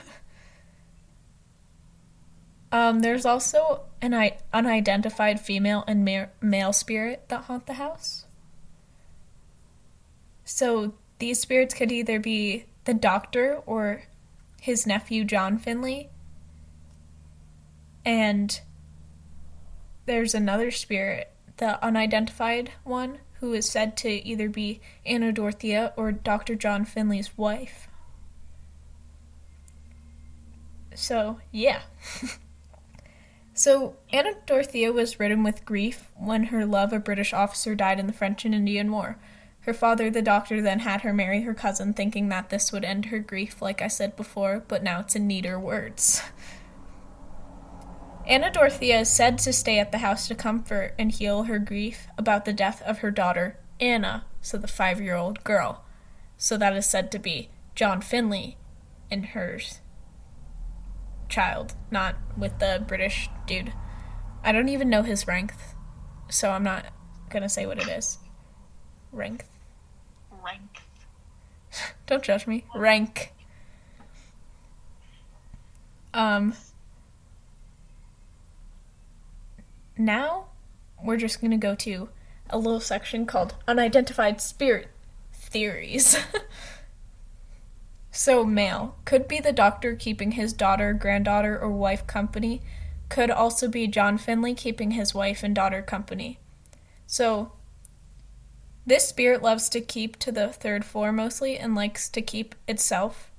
um, 2.72 3.00
there's 3.00 3.26
also 3.26 3.84
an 4.02 4.14
I- 4.14 4.38
unidentified 4.54 5.40
female 5.40 5.84
and 5.88 6.06
ma- 6.06 6.28
male 6.42 6.74
spirit 6.74 7.26
that 7.30 7.44
haunt 7.44 7.66
the 7.66 7.74
house. 7.74 8.26
So 10.46 10.94
these 11.20 11.40
spirits 11.40 11.74
could 11.74 11.92
either 11.92 12.20
be 12.20 12.66
the 12.86 12.94
doctor 12.94 13.62
or 13.66 14.04
his 14.62 14.88
nephew 14.88 15.26
John 15.26 15.58
Finley. 15.58 16.10
And 18.06 18.60
there's 20.06 20.34
another 20.34 20.72
spirit, 20.72 21.32
the 21.58 21.84
unidentified 21.84 22.72
one, 22.86 23.20
who 23.40 23.54
is 23.54 23.70
said 23.70 23.96
to 23.98 24.10
either 24.10 24.50
be 24.50 24.82
Anna 25.06 25.32
Dorothea 25.32 25.94
or 25.96 26.12
Dr. 26.12 26.56
John 26.56 26.86
Finley's 26.86 27.38
wife. 27.38 27.88
So, 30.96 31.40
yeah. 31.52 31.82
so, 33.54 33.96
Anna 34.12 34.34
Dorothea 34.46 34.92
was 34.92 35.20
ridden 35.20 35.44
with 35.44 35.66
grief 35.66 36.12
when 36.16 36.46
her 36.46 36.66
love, 36.66 36.92
a 36.92 37.00
British 37.00 37.34
officer, 37.34 37.76
died 37.76 38.00
in 38.00 38.08
the 38.08 38.14
French 38.14 38.46
and 38.46 38.56
Indian 38.56 38.92
War. 38.92 39.20
Her 39.62 39.74
father, 39.74 40.10
the 40.10 40.22
doctor, 40.22 40.62
then 40.62 40.80
had 40.80 41.02
her 41.02 41.14
marry 41.14 41.42
her 41.42 41.54
cousin, 41.54 41.94
thinking 41.94 42.30
that 42.30 42.50
this 42.50 42.72
would 42.72 42.84
end 42.86 43.06
her 43.06 43.20
grief, 43.20 43.62
like 43.62 43.82
I 43.82 43.90
said 43.90 44.16
before, 44.16 44.64
but 44.68 44.82
now 44.82 45.02
it's 45.02 45.16
in 45.16 45.28
neater 45.28 45.60
words. 45.60 46.22
Anna 48.28 48.52
Dorothea 48.52 49.00
is 49.00 49.10
said 49.10 49.38
to 49.40 49.54
stay 49.54 49.80
at 49.80 49.94
the 49.94 50.00
house 50.00 50.28
to 50.28 50.36
comfort 50.36 50.94
and 51.00 51.12
heal 51.12 51.44
her 51.44 51.60
grief 51.60 52.08
about 52.18 52.44
the 52.44 52.52
death 52.52 52.82
of 52.82 53.00
her 53.00 53.10
daughter, 53.10 53.58
Anna, 53.80 54.26
so 54.42 54.58
the 54.58 54.68
five 54.68 55.00
year 55.00 55.16
old 55.16 55.44
girl. 55.46 55.86
So 56.36 56.58
that 56.58 56.76
is 56.76 56.86
said 56.86 57.10
to 57.14 57.20
be 57.20 57.50
John 57.74 58.02
Finley 58.02 58.58
and 59.10 59.28
hers 59.28 59.80
child, 61.30 61.76
not 61.92 62.16
with 62.38 62.60
the 62.60 62.84
British 62.86 63.30
dude. 63.46 63.74
I 64.44 64.52
don't 64.52 64.70
even 64.70 64.90
know 64.90 65.04
his 65.04 65.28
rank, 65.28 65.54
so 66.30 66.52
I'm 66.52 66.64
not 66.64 66.86
gonna 67.30 67.50
say 67.50 67.66
what 67.66 67.80
it 67.80 67.88
is. 67.88 68.18
Rank. 69.12 69.46
Rank. 70.44 70.82
Don't 72.06 72.24
judge 72.24 72.48
me. 72.48 72.66
Rank. 72.76 73.34
Um. 76.14 76.54
Now, 79.98 80.48
we're 81.04 81.18
just 81.18 81.42
gonna 81.42 81.58
go 81.58 81.76
to 81.76 82.10
a 82.50 82.58
little 82.58 82.80
section 82.80 83.26
called 83.26 83.56
Unidentified 83.68 84.40
Spirit 84.42 84.90
Theories. 85.34 86.18
so, 88.12 88.44
male 88.44 88.96
could 89.06 89.28
be 89.28 89.40
the 89.40 89.52
doctor 89.52 89.96
keeping 89.96 90.32
his 90.32 90.54
daughter, 90.54 90.94
granddaughter, 90.94 91.60
or 91.60 91.70
wife 91.70 92.06
company. 92.06 92.62
Could 93.10 93.32
also 93.32 93.68
be 93.68 93.88
John 93.88 94.18
Finley 94.18 94.54
keeping 94.54 94.92
his 94.92 95.14
wife 95.14 95.44
and 95.44 95.56
daughter 95.56 95.82
company. 95.82 96.40
So, 97.06 97.54
this 98.86 99.08
spirit 99.08 99.42
loves 99.42 99.68
to 99.70 99.82
keep 99.82 100.18
to 100.20 100.32
the 100.32 100.50
third 100.50 100.86
floor 100.86 101.12
mostly 101.12 101.58
and 101.58 101.76
likes 101.76 102.08
to 102.10 102.22
keep 102.22 102.56
itself 102.68 103.32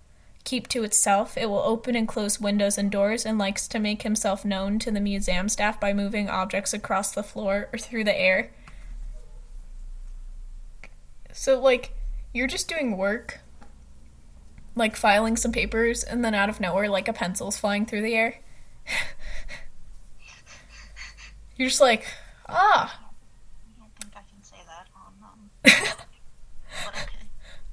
keep 0.48 0.66
to 0.68 0.82
itself. 0.82 1.36
It 1.36 1.50
will 1.50 1.58
open 1.58 1.94
and 1.94 2.08
close 2.08 2.40
windows 2.40 2.78
and 2.78 2.90
doors 2.90 3.26
and 3.26 3.36
likes 3.36 3.68
to 3.68 3.78
make 3.78 4.00
himself 4.00 4.46
known 4.46 4.78
to 4.78 4.90
the 4.90 4.98
museum 4.98 5.50
staff 5.50 5.78
by 5.78 5.92
moving 5.92 6.30
objects 6.30 6.72
across 6.72 7.12
the 7.12 7.22
floor 7.22 7.68
or 7.70 7.78
through 7.78 8.04
the 8.04 8.18
air. 8.18 8.50
So 11.32 11.60
like 11.60 11.92
you're 12.32 12.46
just 12.46 12.66
doing 12.66 12.96
work 12.96 13.40
like 14.74 14.96
filing 14.96 15.36
some 15.36 15.52
papers 15.52 16.02
and 16.02 16.24
then 16.24 16.34
out 16.34 16.48
of 16.48 16.60
nowhere 16.60 16.88
like 16.88 17.08
a 17.08 17.12
pencil's 17.12 17.58
flying 17.58 17.84
through 17.84 18.00
the 18.02 18.14
air. 18.14 18.38
you're 21.56 21.68
just 21.68 21.80
like, 21.80 22.06
"Ah, 22.48 22.96
I 22.96 23.00
don't 23.80 23.92
think 24.00 24.14
I 24.16 24.22
can 24.30 24.42
say 24.42 24.56
that 24.66 24.88
on 24.96 25.12
um. 25.22 25.50
okay. 26.88 27.26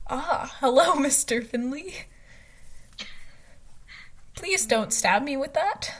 Ah, 0.08 0.56
hello, 0.60 0.94
Mr. 0.96 1.46
Finley. 1.46 1.94
Please 4.36 4.66
don't 4.66 4.92
stab 4.94 5.24
me 5.24 5.38
with 5.38 5.54
that. 5.54 5.94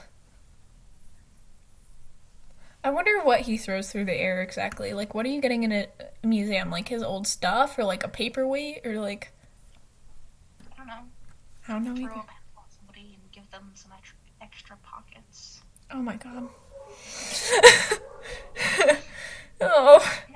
I 2.84 2.90
wonder 2.90 3.20
what 3.22 3.40
he 3.40 3.56
throws 3.56 3.90
through 3.90 4.04
the 4.04 4.14
air 4.14 4.42
exactly. 4.42 4.92
Like, 4.92 5.14
what 5.14 5.26
are 5.26 5.28
you 5.30 5.40
getting 5.40 5.64
in 5.64 5.72
a 5.72 5.88
museum? 6.22 6.70
Like 6.70 6.88
his 6.88 7.02
old 7.02 7.26
stuff, 7.26 7.78
or 7.78 7.84
like 7.84 8.04
a 8.04 8.08
paperweight, 8.08 8.86
or 8.86 9.00
like 9.00 9.32
I 10.72 10.76
don't 10.78 10.86
know. 10.86 10.94
I 11.68 11.72
don't 11.72 11.84
know 11.84 11.96
Throw 11.96 12.04
either. 12.04 12.12
a 12.12 12.24
pencil 12.26 12.62
at 12.64 12.72
somebody 12.72 13.18
and 13.20 13.32
give 13.32 13.50
them 13.50 13.70
some 13.74 13.90
extra 14.40 14.76
pockets. 14.84 15.62
Oh 15.90 16.00
my 16.02 16.16
god. 16.16 16.48
oh. 19.60 20.20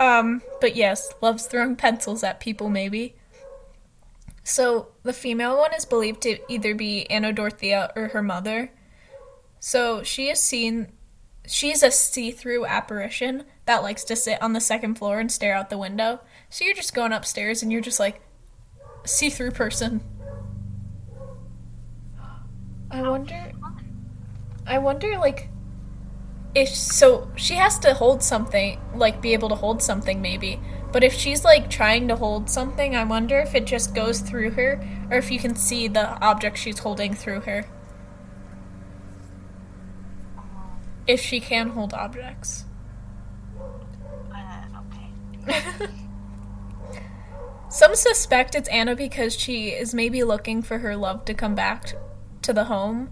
Um, 0.00 0.40
but 0.62 0.76
yes, 0.76 1.12
loves 1.20 1.44
throwing 1.44 1.76
pencils 1.76 2.24
at 2.24 2.40
people, 2.40 2.70
maybe. 2.70 3.16
So 4.50 4.88
the 5.04 5.12
female 5.12 5.56
one 5.56 5.72
is 5.74 5.84
believed 5.84 6.22
to 6.22 6.38
either 6.52 6.74
be 6.74 7.08
Anna 7.08 7.32
Dorothea 7.32 7.92
or 7.94 8.08
her 8.08 8.20
mother. 8.20 8.72
So 9.60 10.02
she 10.02 10.28
is 10.28 10.40
seen. 10.40 10.88
She's 11.46 11.84
a 11.84 11.90
see 11.92 12.32
through 12.32 12.66
apparition 12.66 13.44
that 13.66 13.84
likes 13.84 14.02
to 14.04 14.16
sit 14.16 14.42
on 14.42 14.52
the 14.52 14.60
second 14.60 14.96
floor 14.96 15.20
and 15.20 15.30
stare 15.30 15.54
out 15.54 15.70
the 15.70 15.78
window. 15.78 16.18
So 16.48 16.64
you're 16.64 16.74
just 16.74 16.94
going 16.94 17.12
upstairs 17.12 17.62
and 17.62 17.70
you're 17.70 17.80
just 17.80 18.00
like, 18.00 18.22
see 19.04 19.30
through 19.30 19.52
person. 19.52 20.00
I 22.90 23.02
wonder. 23.02 23.52
I 24.66 24.78
wonder, 24.78 25.16
like, 25.16 25.48
if 26.56 26.70
so, 26.70 27.30
she 27.36 27.54
has 27.54 27.78
to 27.78 27.94
hold 27.94 28.20
something, 28.20 28.80
like, 28.96 29.22
be 29.22 29.32
able 29.32 29.48
to 29.50 29.54
hold 29.54 29.80
something, 29.80 30.20
maybe. 30.20 30.58
But 30.92 31.04
if 31.04 31.14
she's, 31.14 31.44
like, 31.44 31.70
trying 31.70 32.08
to 32.08 32.16
hold 32.16 32.50
something, 32.50 32.96
I 32.96 33.04
wonder 33.04 33.38
if 33.38 33.54
it 33.54 33.66
just 33.66 33.94
goes 33.94 34.20
through 34.20 34.50
her, 34.52 34.80
or 35.10 35.18
if 35.18 35.30
you 35.30 35.38
can 35.38 35.54
see 35.54 35.86
the 35.86 36.18
object 36.20 36.58
she's 36.58 36.80
holding 36.80 37.14
through 37.14 37.42
her. 37.42 37.66
If 41.06 41.20
she 41.20 41.40
can 41.40 41.70
hold 41.70 41.94
objects. 41.94 42.64
Uh, 44.32 44.64
okay. 45.48 45.86
Some 47.68 47.94
suspect 47.94 48.54
it's 48.56 48.68
Anna 48.68 48.96
because 48.96 49.34
she 49.34 49.68
is 49.68 49.94
maybe 49.94 50.24
looking 50.24 50.60
for 50.60 50.78
her 50.78 50.96
love 50.96 51.24
to 51.26 51.34
come 51.34 51.54
back 51.54 51.94
to 52.42 52.52
the 52.52 52.64
home 52.64 53.10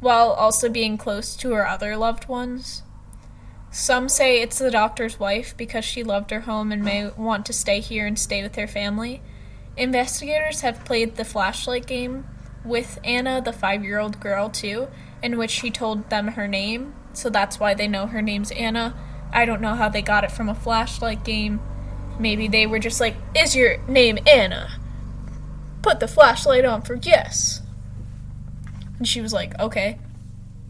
while 0.00 0.30
also 0.30 0.68
being 0.68 0.98
close 0.98 1.34
to 1.36 1.52
her 1.52 1.66
other 1.66 1.96
loved 1.96 2.28
ones. 2.28 2.82
Some 3.74 4.08
say 4.08 4.40
it's 4.40 4.58
the 4.58 4.70
doctor's 4.70 5.18
wife 5.18 5.56
because 5.56 5.84
she 5.84 6.04
loved 6.04 6.30
her 6.30 6.40
home 6.40 6.70
and 6.72 6.84
may 6.84 7.10
want 7.10 7.44
to 7.46 7.52
stay 7.52 7.80
here 7.80 8.06
and 8.06 8.18
stay 8.18 8.42
with 8.42 8.54
her 8.56 8.68
family. 8.68 9.20
Investigators 9.76 10.60
have 10.60 10.84
played 10.84 11.16
the 11.16 11.24
flashlight 11.24 11.86
game 11.86 12.24
with 12.64 12.98
Anna, 13.02 13.42
the 13.42 13.52
five 13.52 13.82
year 13.84 13.98
old 13.98 14.20
girl, 14.20 14.48
too, 14.48 14.88
in 15.22 15.36
which 15.36 15.50
she 15.50 15.70
told 15.70 16.08
them 16.08 16.28
her 16.28 16.46
name, 16.46 16.94
so 17.12 17.28
that's 17.28 17.58
why 17.58 17.74
they 17.74 17.88
know 17.88 18.06
her 18.06 18.22
name's 18.22 18.52
Anna. 18.52 18.94
I 19.32 19.44
don't 19.44 19.60
know 19.60 19.74
how 19.74 19.88
they 19.88 20.02
got 20.02 20.24
it 20.24 20.30
from 20.30 20.48
a 20.48 20.54
flashlight 20.54 21.24
game. 21.24 21.60
Maybe 22.18 22.46
they 22.46 22.66
were 22.66 22.78
just 22.78 23.00
like, 23.00 23.16
Is 23.34 23.56
your 23.56 23.78
name 23.88 24.18
Anna? 24.32 24.70
Put 25.82 25.98
the 25.98 26.08
flashlight 26.08 26.64
on 26.64 26.82
for 26.82 26.94
yes. 26.94 27.60
And 28.98 29.08
she 29.08 29.20
was 29.20 29.32
like, 29.32 29.58
Okay. 29.58 29.98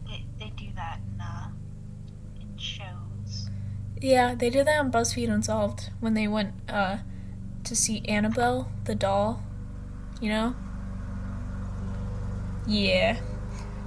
They, 0.07 0.25
they 0.39 0.51
do 0.57 0.69
that 0.77 1.01
in, 1.15 1.21
uh, 1.21 1.49
in 2.41 2.57
shows. 2.57 3.51
Yeah, 4.05 4.35
they 4.35 4.51
did 4.51 4.67
that 4.67 4.81
on 4.81 4.93
BuzzFeed 4.93 5.33
Unsolved 5.33 5.89
when 6.01 6.13
they 6.13 6.29
went 6.29 6.53
uh, 6.69 6.99
to 7.65 7.75
see 7.75 8.03
Annabelle, 8.07 8.71
the 8.85 8.95
doll. 8.95 9.43
You 10.21 10.29
know? 10.29 10.57
Yeah. 12.67 13.19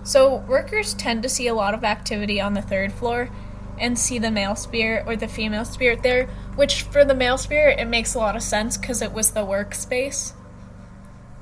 So, 0.01 0.37
workers 0.37 0.95
tend 0.95 1.21
to 1.21 1.29
see 1.29 1.45
a 1.45 1.53
lot 1.53 1.75
of 1.75 1.83
activity 1.83 2.41
on 2.41 2.55
the 2.55 2.63
third 2.63 2.93
floor 2.93 3.29
and 3.77 3.99
see 3.99 4.17
the 4.17 4.31
male 4.31 4.55
spirit 4.55 5.03
or 5.05 5.15
the 5.15 5.27
female 5.27 5.65
spirit 5.65 6.01
there, 6.01 6.25
which 6.55 6.81
for 6.81 7.05
the 7.05 7.13
male 7.13 7.37
spirit, 7.37 7.79
it 7.79 7.85
makes 7.85 8.15
a 8.15 8.17
lot 8.17 8.35
of 8.35 8.41
sense 8.41 8.75
because 8.75 9.03
it 9.03 9.13
was 9.13 9.29
the 9.31 9.45
workspace. 9.45 10.33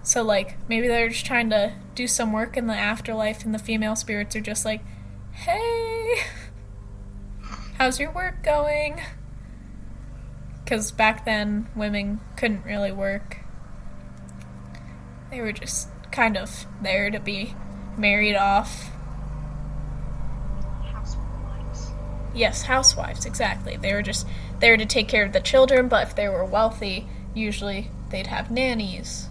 So, 0.03 0.21
like, 0.21 0.57
maybe 0.67 0.89
they're 0.89 1.07
just 1.07 1.25
trying 1.25 1.49
to 1.51 1.71
do 1.95 2.09
some 2.09 2.33
work 2.33 2.57
in 2.57 2.67
the 2.67 2.75
afterlife, 2.75 3.45
and 3.45 3.53
the 3.53 3.59
female 3.59 3.95
spirits 3.95 4.35
are 4.35 4.41
just 4.41 4.65
like, 4.65 4.81
hey, 5.31 6.15
how's 7.77 7.99
your 7.99 8.11
work 8.11 8.43
going? 8.43 9.01
Because 10.63 10.91
back 10.91 11.25
then, 11.25 11.67
women 11.75 12.19
couldn't 12.37 12.65
really 12.65 12.91
work. 12.91 13.37
They 15.29 15.41
were 15.41 15.51
just 15.51 15.89
kind 16.11 16.37
of 16.37 16.65
there 16.81 17.11
to 17.11 17.19
be 17.19 17.53
married 17.97 18.35
off. 18.35 18.89
Housewives. 20.91 21.91
Yes, 22.33 22.63
housewives, 22.63 23.25
exactly. 23.25 23.77
They 23.77 23.93
were 23.93 24.01
just 24.01 24.25
there 24.59 24.77
to 24.77 24.85
take 24.85 25.07
care 25.07 25.25
of 25.25 25.33
the 25.33 25.41
children, 25.41 25.87
but 25.87 26.07
if 26.07 26.15
they 26.15 26.29
were 26.29 26.45
wealthy, 26.45 27.07
usually 27.33 27.91
they'd 28.09 28.27
have 28.27 28.49
nannies. 28.49 29.27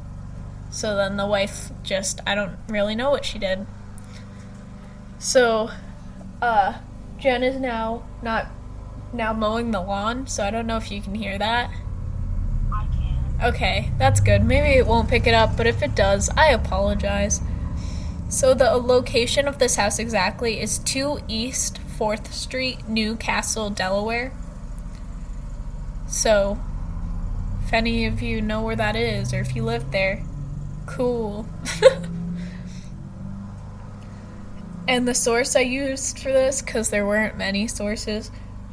So 0.71 0.95
then 0.97 1.17
the 1.17 1.27
wife 1.27 1.71
just, 1.83 2.21
I 2.27 2.35
don't 2.35 2.59
really 2.69 2.95
know 2.95 3.11
what 3.11 3.25
she 3.25 3.39
did. 3.39 3.67
So, 5.19 5.71
uh, 6.43 6.75
Jen 7.25 7.43
is 7.43 7.59
now 7.59 8.03
not 8.21 8.49
now 9.15 9.33
mowing 9.33 9.71
the 9.71 9.81
lawn, 9.81 10.27
so 10.27 10.45
I 10.45 10.51
don't 10.51 10.67
know 10.67 10.77
if 10.77 10.91
you 10.91 11.01
can 11.01 11.15
hear 11.15 11.39
that. 11.39 11.71
I 12.71 12.87
can. 12.93 13.41
Okay, 13.43 13.91
that's 13.97 14.21
good. 14.21 14.45
Maybe 14.45 14.77
it 14.77 14.87
won't 14.87 15.09
pick 15.09 15.27
it 15.27 15.33
up, 15.33 15.57
but 15.57 15.67
if 15.67 15.83
it 15.83 15.95
does, 15.95 16.29
I 16.37 16.51
apologize. 16.51 17.41
So 18.29 18.53
the 18.53 18.73
location 18.73 19.49
of 19.49 19.59
this 19.59 19.77
house 19.77 19.99
exactly 19.99 20.61
is 20.61 20.79
2 20.81 21.21
East 21.27 21.81
4th 21.99 22.31
Street, 22.31 22.87
Newcastle, 22.87 23.71
Delaware. 23.71 24.31
So, 26.07 26.59
if 27.65 27.73
any 27.73 28.05
of 28.05 28.21
you 28.21 28.43
know 28.43 28.61
where 28.61 28.77
that 28.77 28.97
is, 28.97 29.33
or 29.33 29.41
if 29.41 29.57
you 29.57 29.65
live 29.65 29.93
there, 29.93 30.23
cool. 30.85 31.47
and 34.87 35.09
the 35.09 35.15
source 35.15 35.57
I 35.57 35.61
used 35.61 36.19
for 36.19 36.33
this, 36.33 36.63
because 36.63 36.91
there 36.91 37.07
weren't 37.07 37.39
many 37.39 37.67
sources, 37.67 38.31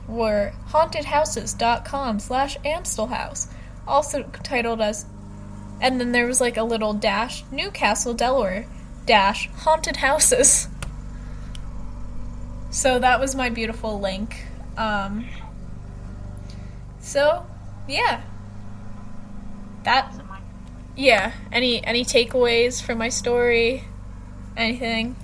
were 0.08 0.54
hauntedhouses.com 0.70 2.20
slash 2.20 2.58
amstelhouse, 2.60 3.48
also 3.88 4.24
titled 4.44 4.82
as, 4.82 5.06
and 5.82 6.00
then 6.00 6.12
there 6.12 6.28
was 6.28 6.42
like 6.42 6.58
a 6.58 6.64
little 6.64 6.94
dash, 6.94 7.44
Newcastle, 7.52 8.14
Delaware, 8.14 8.68
dash, 9.06 9.50
haunted 9.50 9.98
houses. 9.98 10.68
So 12.72 13.00
that 13.00 13.20
was 13.20 13.36
my 13.36 13.50
beautiful 13.50 14.00
link. 14.00 14.46
Um, 14.78 15.26
so, 17.00 17.46
yeah. 17.88 18.22
That 19.84 20.14
yeah. 20.96 21.34
Any 21.52 21.84
any 21.84 22.06
takeaways 22.06 22.82
from 22.82 23.00
my 23.00 23.10
story? 23.10 23.84
Anything? 24.56 25.16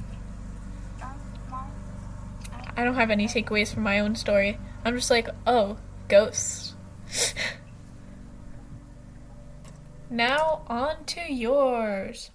I 2.78 2.84
don't 2.84 2.96
have 2.96 3.10
any 3.10 3.28
takeaways 3.28 3.74
from 3.74 3.84
my 3.84 4.00
own 4.00 4.16
story. 4.16 4.58
I'm 4.86 4.96
just 4.96 5.10
like, 5.12 5.28
oh, 5.46 5.78
ghosts. 6.08 6.76
now 10.10 10.62
on 10.68 11.04
to 11.06 11.22
yours. 11.34 12.32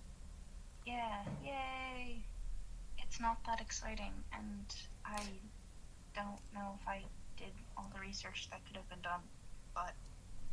yeah, 0.86 1.22
yay. 1.44 2.24
It's 2.98 3.20
not 3.20 3.38
that 3.46 3.60
exciting, 3.60 4.12
and 4.36 4.74
I 5.04 5.20
don't 6.14 6.40
know 6.54 6.76
if 6.80 6.88
I 6.88 7.02
did 7.36 7.52
all 7.76 7.90
the 7.94 8.00
research 8.00 8.48
that 8.50 8.64
could 8.66 8.76
have 8.76 8.88
been 8.88 9.00
done, 9.02 9.20
but 9.74 9.92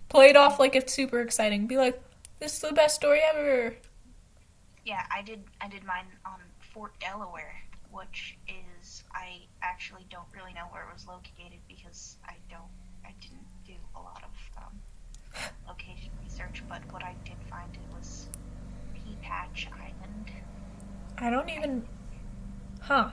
Play 0.09 0.29
it 0.29 0.35
off 0.37 0.59
like 0.59 0.75
it's 0.75 0.93
super 0.93 1.19
exciting. 1.21 1.67
Be 1.67 1.77
like, 1.77 2.01
this 2.39 2.53
is 2.55 2.59
the 2.61 2.73
best 2.73 2.95
story 2.95 3.19
ever. 3.33 3.75
yeah, 4.85 5.03
I 5.13 5.21
did. 5.21 5.43
I 5.61 5.67
did 5.67 5.83
mine 5.83 6.05
on 6.25 6.39
Fort 6.59 6.93
Delaware, 6.99 7.55
which 7.91 8.37
is 8.47 9.03
I 9.13 9.41
actually 9.61 10.05
don't 10.09 10.27
really 10.35 10.53
know 10.53 10.65
where 10.71 10.83
it 10.83 10.93
was 10.93 11.07
located 11.07 11.59
because 11.67 12.17
I 12.27 12.35
don't. 12.49 12.71
I 13.05 13.13
didn't 13.21 13.47
do 13.65 13.73
a 13.95 13.99
lot 13.99 14.23
of 14.23 14.63
um, 14.63 14.79
location 15.67 16.11
research, 16.23 16.63
but 16.69 16.81
what 16.91 17.03
I 17.03 17.15
did 17.25 17.35
find 17.49 17.73
it 17.73 17.95
was 17.95 18.27
Pea 18.93 19.17
Patch 19.21 19.67
Island. 19.73 20.31
I 21.17 21.29
don't 21.29 21.49
even. 21.49 21.85
Huh. 22.81 23.09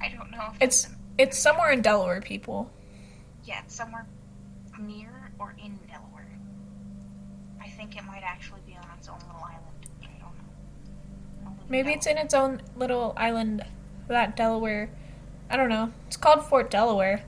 I 0.00 0.08
don't 0.08 0.30
know 0.30 0.48
if 0.52 0.56
It's 0.60 0.88
it's 1.18 1.38
somewhere 1.38 1.70
in 1.70 1.82
Delaware, 1.82 2.20
people. 2.20 2.70
yeah, 3.44 3.60
it's 3.64 3.74
somewhere 3.74 4.06
near 4.80 5.30
or 5.38 5.54
in 5.62 5.78
Delaware. 5.88 6.38
I 7.60 7.68
think 7.68 7.96
it 7.96 8.04
might 8.04 8.22
actually 8.22 8.60
be 8.66 8.74
on 8.76 8.86
its 8.98 9.08
own 9.08 9.18
little 9.26 9.42
island. 9.44 9.86
I 10.02 10.06
don't 10.20 10.34
know. 10.36 11.46
I'll 11.46 11.52
leave 11.52 11.60
it 11.66 11.70
Maybe 11.70 11.90
out. 11.90 11.96
it's 11.96 12.06
in 12.06 12.18
its 12.18 12.34
own 12.34 12.62
little 12.76 13.14
island, 13.16 13.64
that 14.08 14.36
Delaware. 14.36 14.90
I 15.50 15.56
don't 15.56 15.68
know. 15.68 15.92
It's 16.06 16.16
called 16.16 16.44
Fort 16.44 16.70
Delaware. 16.70 17.22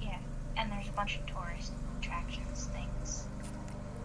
Yeah, 0.00 0.18
and 0.56 0.70
there's 0.70 0.88
a 0.88 0.92
bunch 0.92 1.16
of 1.16 1.26
tourist 1.26 1.72
attractions, 1.98 2.68
things. 2.72 3.24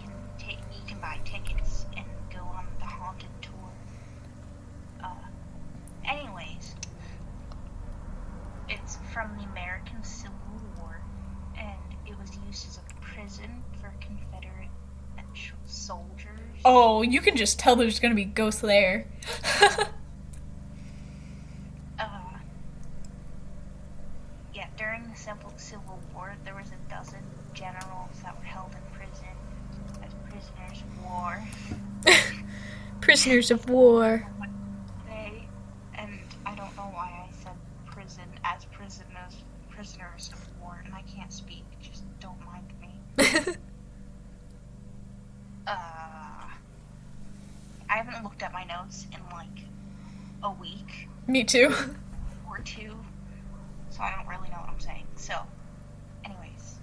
You 0.02 0.08
can 0.08 0.16
take, 0.40 0.60
you 0.74 0.82
can 0.88 1.00
buy 1.00 1.20
tickets 1.26 1.86
and 1.96 2.06
go 2.34 2.40
on 2.40 2.66
the 2.80 2.86
haunted 2.86 3.30
tour. 3.42 3.72
Uh, 5.04 5.10
anyways, 6.06 6.76
it's 8.70 8.98
from 9.14 9.38
the 9.38 9.44
American 9.52 10.04
Civil 10.04 10.34
War, 10.78 11.02
and 11.58 11.78
it 12.08 12.18
was 12.20 12.32
used 12.48 12.68
as 12.68 12.78
a 12.80 13.02
prison 13.02 13.64
for 13.82 13.94
Confederate 14.00 14.70
soldiers. 15.66 16.40
Oh, 16.66 17.02
you 17.02 17.22
can 17.22 17.36
just 17.36 17.60
tell 17.60 17.76
there's 17.76 18.00
gonna 18.00 18.16
be 18.16 18.26
ghosts 18.26 18.62
there. 18.62 19.06
Uh, 22.00 22.08
yeah, 24.54 24.68
during 24.78 25.04
the 25.10 25.16
Civil 25.16 25.52
Civil 25.58 26.00
War, 26.14 26.36
there 26.46 26.56
was 26.56 26.68
a 26.72 26.90
dozen 26.90 27.24
generals 27.54 28.20
that 28.24 28.38
were 28.38 28.46
held 28.46 28.72
in 28.72 28.98
prison 28.98 29.28
as 30.04 30.14
prisoners 30.30 30.84
of 30.84 31.04
war. 31.04 31.44
Prisoners 33.08 33.52
of 33.52 33.70
war. 33.70 34.28
They, 35.08 35.48
and 35.98 36.20
I 36.46 36.54
don't 36.56 36.76
know 36.76 36.90
why 36.94 37.26
I 37.26 37.32
said 37.42 37.54
prison 37.86 38.26
as 38.44 38.66
prisoners 38.66 39.44
prisoners 39.70 40.30
of 40.34 40.62
war, 40.62 40.82
and 40.84 40.94
I 40.94 41.04
can't 41.04 41.32
speak. 41.32 41.64
Just 41.82 42.04
don't 42.20 42.38
mind 42.46 42.68
me. 42.82 43.56
Uh, 45.70 46.46
I 47.90 47.98
haven't 47.98 48.24
looked 48.24 48.42
at 48.42 48.54
my 48.54 48.64
notes 48.64 49.06
in 49.14 49.20
like 49.36 49.66
a 50.42 50.50
week 50.52 51.10
Me 51.28 51.44
too. 51.44 51.74
or 52.50 52.60
two, 52.60 52.96
so 53.90 54.02
I 54.02 54.14
don't 54.16 54.28
really 54.28 54.50
know 54.50 54.58
what 54.62 54.70
I'm 54.70 54.80
saying. 54.80 55.06
So, 55.18 55.36
anyways, 56.24 56.76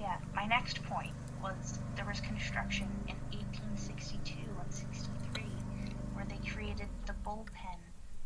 yeah, 0.00 0.16
my 0.34 0.44
next 0.46 0.82
point 0.84 1.12
was 1.40 1.78
there 1.94 2.04
was 2.04 2.20
construction 2.20 2.88
in 3.06 3.14
1862 3.30 4.34
and 4.60 4.72
63 4.72 5.44
where 6.14 6.24
they 6.24 6.38
created 6.48 6.88
the 7.06 7.14
bullpen, 7.24 7.78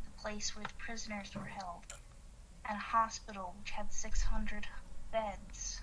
the 0.05 0.11
place 0.23 0.57
where 0.57 0.65
the 0.65 0.75
prisoners 0.79 1.31
were 1.35 1.45
held, 1.45 1.85
and 2.69 2.77
a 2.77 2.81
hospital 2.81 3.55
which 3.61 3.71
had 3.71 3.93
600 3.93 4.67
beds. 5.13 5.81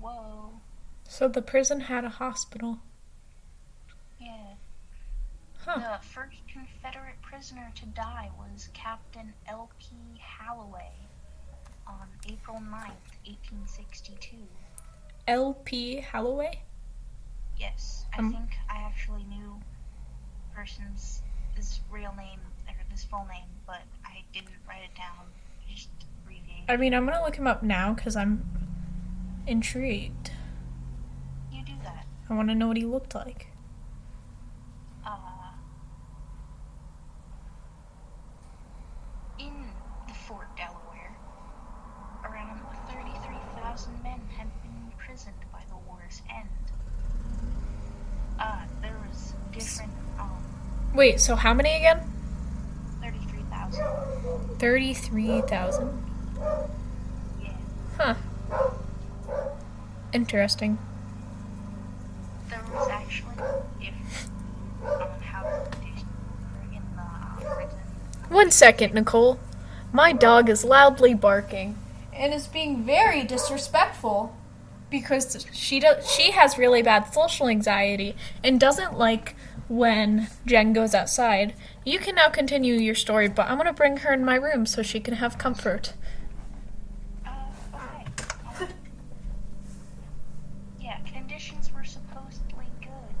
Whoa. 0.00 0.52
So 1.22 1.28
the 1.28 1.40
prison 1.40 1.82
had 1.82 2.04
a 2.04 2.08
hospital. 2.08 2.80
Yeah. 4.20 4.54
Huh. 5.64 5.78
The 5.78 6.04
first 6.04 6.38
Confederate 6.52 7.22
prisoner 7.22 7.70
to 7.76 7.86
die 7.86 8.28
was 8.36 8.70
Captain 8.74 9.32
L.P. 9.46 9.86
Halloway. 10.18 10.90
on 11.86 12.08
April 12.28 12.56
9th, 12.56 13.06
1862. 13.24 14.36
L.P. 15.28 16.00
Holloway? 16.00 16.62
Yes, 17.56 18.04
I 18.12 18.18
Um, 18.18 18.32
think 18.32 18.50
I 18.68 18.78
actually 18.78 19.22
knew 19.22 19.60
person's 20.52 21.22
his 21.54 21.82
real 21.88 22.12
name 22.16 22.40
or 22.66 22.74
his 22.90 23.04
full 23.04 23.26
name, 23.26 23.46
but 23.64 23.82
I 24.04 24.24
didn't 24.34 24.58
write 24.68 24.82
it 24.82 24.96
down. 24.96 25.26
Just 25.72 25.88
abbreviated. 26.24 26.64
I 26.68 26.76
mean, 26.76 26.92
I'm 26.92 27.06
gonna 27.06 27.22
look 27.24 27.36
him 27.36 27.46
up 27.46 27.62
now 27.62 27.92
because 27.94 28.16
I'm 28.16 28.44
intrigued. 29.46 30.32
You 32.32 32.38
do 32.38 32.48
that. 32.48 32.48
I 32.48 32.48
want 32.48 32.48
to 32.48 32.54
know 32.54 32.68
what 32.68 32.76
he 32.76 32.84
looked 32.84 33.14
like. 33.14 33.46
Uh, 35.06 35.16
in 39.38 39.52
the 40.08 40.14
Fort 40.14 40.48
Delaware, 40.56 41.16
around 42.24 42.60
33,000 42.88 44.02
men 44.02 44.20
had 44.36 44.48
been 44.62 44.90
imprisoned 44.92 45.36
by 45.52 45.60
the 45.68 45.76
war's 45.88 46.22
end. 46.34 46.48
Uh, 48.38 48.64
there 48.80 48.96
was 49.08 49.34
different, 49.52 49.92
um, 50.18 50.42
Wait, 50.94 51.20
so 51.20 51.36
how 51.36 51.54
many 51.54 51.70
again? 51.76 52.00
33,000. 53.02 53.84
33,000. 54.58 56.04
Yeah. 57.42 57.50
Huh. 57.98 58.14
Interesting. 60.12 60.78
There 62.48 62.62
was 62.74 62.88
actually 62.88 63.34
different 63.80 64.30
on 64.84 65.20
how 65.20 65.42
the 65.44 65.70
conditions 65.76 66.04
were 66.52 66.74
in 66.74 66.82
the 66.96 67.44
prison. 67.46 67.78
One 68.32 68.50
second, 68.50 68.94
Nicole. 68.94 69.38
My 69.92 70.12
dog 70.12 70.48
is 70.48 70.64
loudly 70.64 71.12
barking 71.12 71.76
and 72.14 72.32
is 72.32 72.46
being 72.46 72.82
very 72.82 73.24
disrespectful 73.24 74.34
because 74.90 75.46
she 75.52 75.78
does 75.78 76.10
she 76.10 76.30
has 76.30 76.56
really 76.56 76.82
bad 76.82 77.12
social 77.12 77.48
anxiety 77.48 78.16
and 78.42 78.58
doesn't 78.58 78.96
like 78.98 79.36
when 79.68 80.28
Jen 80.46 80.72
goes 80.72 80.94
outside. 80.94 81.54
You 81.84 81.98
can 81.98 82.14
now 82.14 82.30
continue 82.30 82.74
your 82.74 82.94
story, 82.94 83.28
but 83.28 83.48
I'm 83.48 83.56
going 83.56 83.66
to 83.66 83.72
bring 83.74 83.98
her 83.98 84.12
in 84.14 84.24
my 84.24 84.36
room 84.36 84.64
so 84.64 84.82
she 84.82 84.98
can 84.98 85.14
have 85.14 85.36
comfort. 85.36 85.92
Uh, 87.26 87.30
yeah, 90.80 90.98
conditions 91.12 91.70
were 91.74 91.84
supposedly 91.84 92.66
good. 92.80 93.16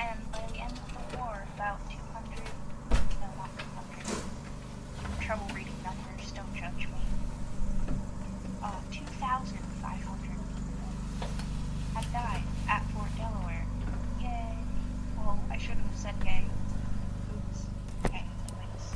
And 0.00 0.32
by 0.32 0.44
the 0.52 0.60
end 0.60 0.72
of 0.72 1.12
the 1.12 1.16
war, 1.18 1.46
about 1.56 1.78
200, 1.90 2.36
200, 2.36 2.50
trouble 5.30 5.54
reading 5.54 5.72
numbers, 5.84 6.32
don't 6.32 6.56
judge 6.56 6.88
me. 6.88 6.98
Uh, 8.60 8.72
2,500 8.90 9.60
people 10.26 11.28
had 11.94 12.12
died 12.12 12.42
at 12.68 12.82
Fort 12.90 13.16
Delaware. 13.16 13.64
Yay. 14.20 14.56
Well, 15.16 15.38
I 15.48 15.56
shouldn't 15.56 15.86
have 15.86 15.96
said 15.96 16.14
yay. 16.24 16.46
Oops. 17.32 17.64
Okay, 18.06 18.24
anyways. 18.48 18.94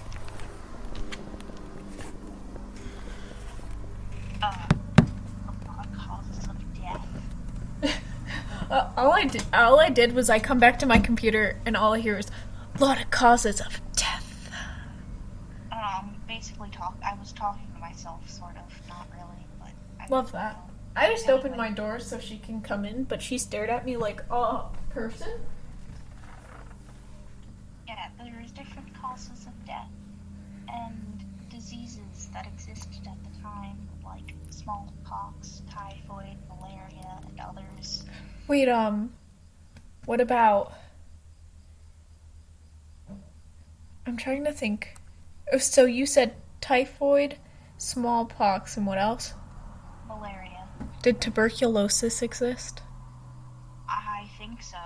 Uh, 4.43 4.67
causes 5.97 6.49
of 6.49 6.57
death. 6.75 8.01
Uh, 8.71 8.91
all 8.97 9.13
I 9.13 9.25
did, 9.25 9.45
all 9.53 9.79
I 9.79 9.91
did 9.91 10.15
was 10.15 10.29
I 10.29 10.41
come 10.41 10.59
back 10.59 10.81
to 10.81 10.87
my 10.87 10.99
computer 10.99 11.61
and 11.65 11.77
all 11.77 11.93
I 11.93 12.01
hear 12.01 12.19
is 12.19 12.29
a 12.75 12.83
lot 12.83 13.01
of 13.01 13.09
causes 13.11 13.61
of 13.61 13.81
death. 13.95 14.51
Um, 15.71 16.15
basically 16.35 16.69
talk. 16.71 16.97
I 17.05 17.15
was 17.19 17.33
talking 17.33 17.67
to 17.75 17.81
myself, 17.81 18.29
sort 18.29 18.57
of, 18.57 18.89
not 18.89 19.07
really, 19.13 19.47
but. 19.59 19.71
I 20.01 20.09
Love 20.09 20.33
that. 20.33 20.61
I 20.97 21.09
just 21.25 21.39
opened 21.39 21.57
my 21.57 21.71
door 21.71 21.99
so 21.99 22.19
she 22.19 22.37
can 22.37 22.61
come 22.61 22.85
in, 22.85 23.05
but 23.05 23.23
she 23.23 23.39
stared 23.39 23.71
at 23.71 23.87
me 23.87 23.97
like 23.97 24.23
a 24.31 24.65
person. 24.91 25.41
Yeah, 27.89 28.09
there's 28.19 28.51
different 28.51 28.93
causes 29.01 29.47
of 29.47 29.67
death 29.67 29.89
and 30.69 31.25
diseases 31.51 32.29
that 32.35 32.47
existed 32.47 33.07
at 33.07 33.17
the 33.25 33.41
time, 33.41 33.89
like 34.05 34.35
smallpox, 34.51 35.63
typhoid, 35.71 36.37
malaria, 36.49 37.21
and 37.27 37.41
others. 37.41 38.05
Wait, 38.47 38.69
um, 38.69 39.11
what 40.05 40.21
about? 40.21 40.75
I'm 44.07 44.19
trying 44.19 44.45
to 44.45 44.53
think. 44.53 44.97
Oh, 45.53 45.59
so 45.59 45.87
you 45.87 46.05
said 46.05 46.35
typhoid, 46.61 47.39
smallpox, 47.79 48.77
and 48.77 48.87
what 48.87 48.99
else? 48.99 49.33
Malaria. 50.07 50.54
Did 51.05 51.21
tuberculosis 51.21 52.23
exist? 52.23 52.81
I 53.87 54.27
think 54.39 54.63
so. 54.63 54.79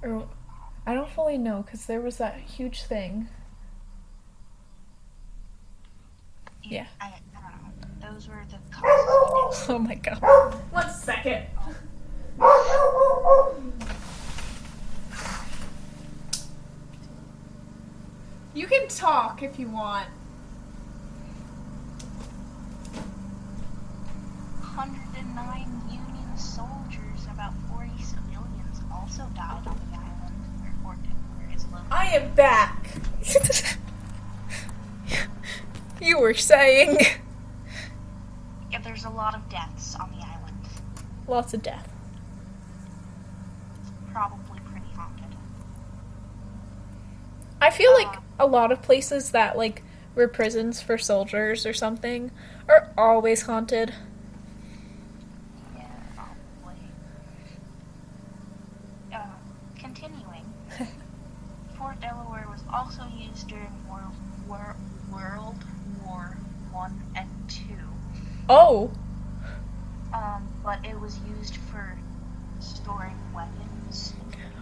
Or 0.00 0.26
I 0.86 0.94
don't 0.94 1.10
fully 1.10 1.36
know 1.36 1.60
because 1.60 1.84
there 1.84 2.00
was 2.00 2.16
that 2.16 2.38
huge 2.38 2.84
thing. 2.84 3.28
Yeah. 6.62 6.86
I, 7.02 7.08
I 7.36 7.50
don't. 8.00 8.14
Those 8.14 8.28
were 8.28 8.42
the 8.50 8.56
causes. 8.74 9.68
Oh 9.68 9.78
my 9.78 9.94
god. 9.96 10.22
One 10.70 10.90
second. 10.90 11.44
You 18.54 18.66
can 18.66 18.88
talk 18.88 19.42
if 19.42 19.58
you 19.58 19.68
want. 19.68 20.08
109 25.34 25.68
Union 25.90 26.36
soldiers, 26.36 27.26
about 27.32 27.52
40 27.70 27.88
civilians 28.02 28.80
also 28.92 29.22
died 29.34 29.66
on 29.66 29.78
the 29.90 29.96
island 29.96 30.34
where 30.60 30.72
Fort 30.82 30.98
Delaware 31.02 31.56
is 31.56 31.64
located. 31.66 31.90
I 31.90 32.06
am 32.06 32.34
back. 32.34 32.86
you 36.00 36.18
were 36.20 36.34
saying 36.34 36.98
Yeah, 38.70 38.80
there's 38.80 39.04
a 39.04 39.10
lot 39.10 39.34
of 39.34 39.48
deaths 39.48 39.94
on 39.96 40.10
the 40.10 40.18
island. 40.26 40.56
lots 41.28 41.54
of 41.54 41.62
death. 41.62 41.88
Probably 44.12 44.60
pretty 44.70 44.86
haunted. 44.94 45.24
I 47.60 47.70
feel 47.70 47.92
like 47.94 48.16
um, 48.18 48.24
a 48.38 48.46
lot 48.46 48.72
of 48.72 48.82
places 48.82 49.30
that 49.30 49.56
like 49.56 49.82
were 50.14 50.28
prisons 50.28 50.82
for 50.82 50.98
soldiers 50.98 51.64
or 51.64 51.72
something 51.72 52.30
are 52.68 52.90
always 52.98 53.42
haunted. 53.42 53.94
Yeah, 55.74 55.86
probably. 56.14 56.76
Uh, 59.14 59.18
continuing, 59.78 60.44
Fort 61.78 61.98
Delaware 62.00 62.46
was 62.50 62.60
during 63.44 63.72
World 63.90 64.12
War, 64.48 64.76
World 65.12 65.56
War 66.04 66.36
One 66.72 67.00
and 67.16 67.28
Two. 67.48 67.62
Oh, 68.48 68.90
Um, 70.12 70.46
but 70.62 70.84
it 70.84 70.98
was 71.00 71.18
used 71.38 71.56
for 71.56 71.96
storing 72.60 73.16
weapons. 73.34 74.12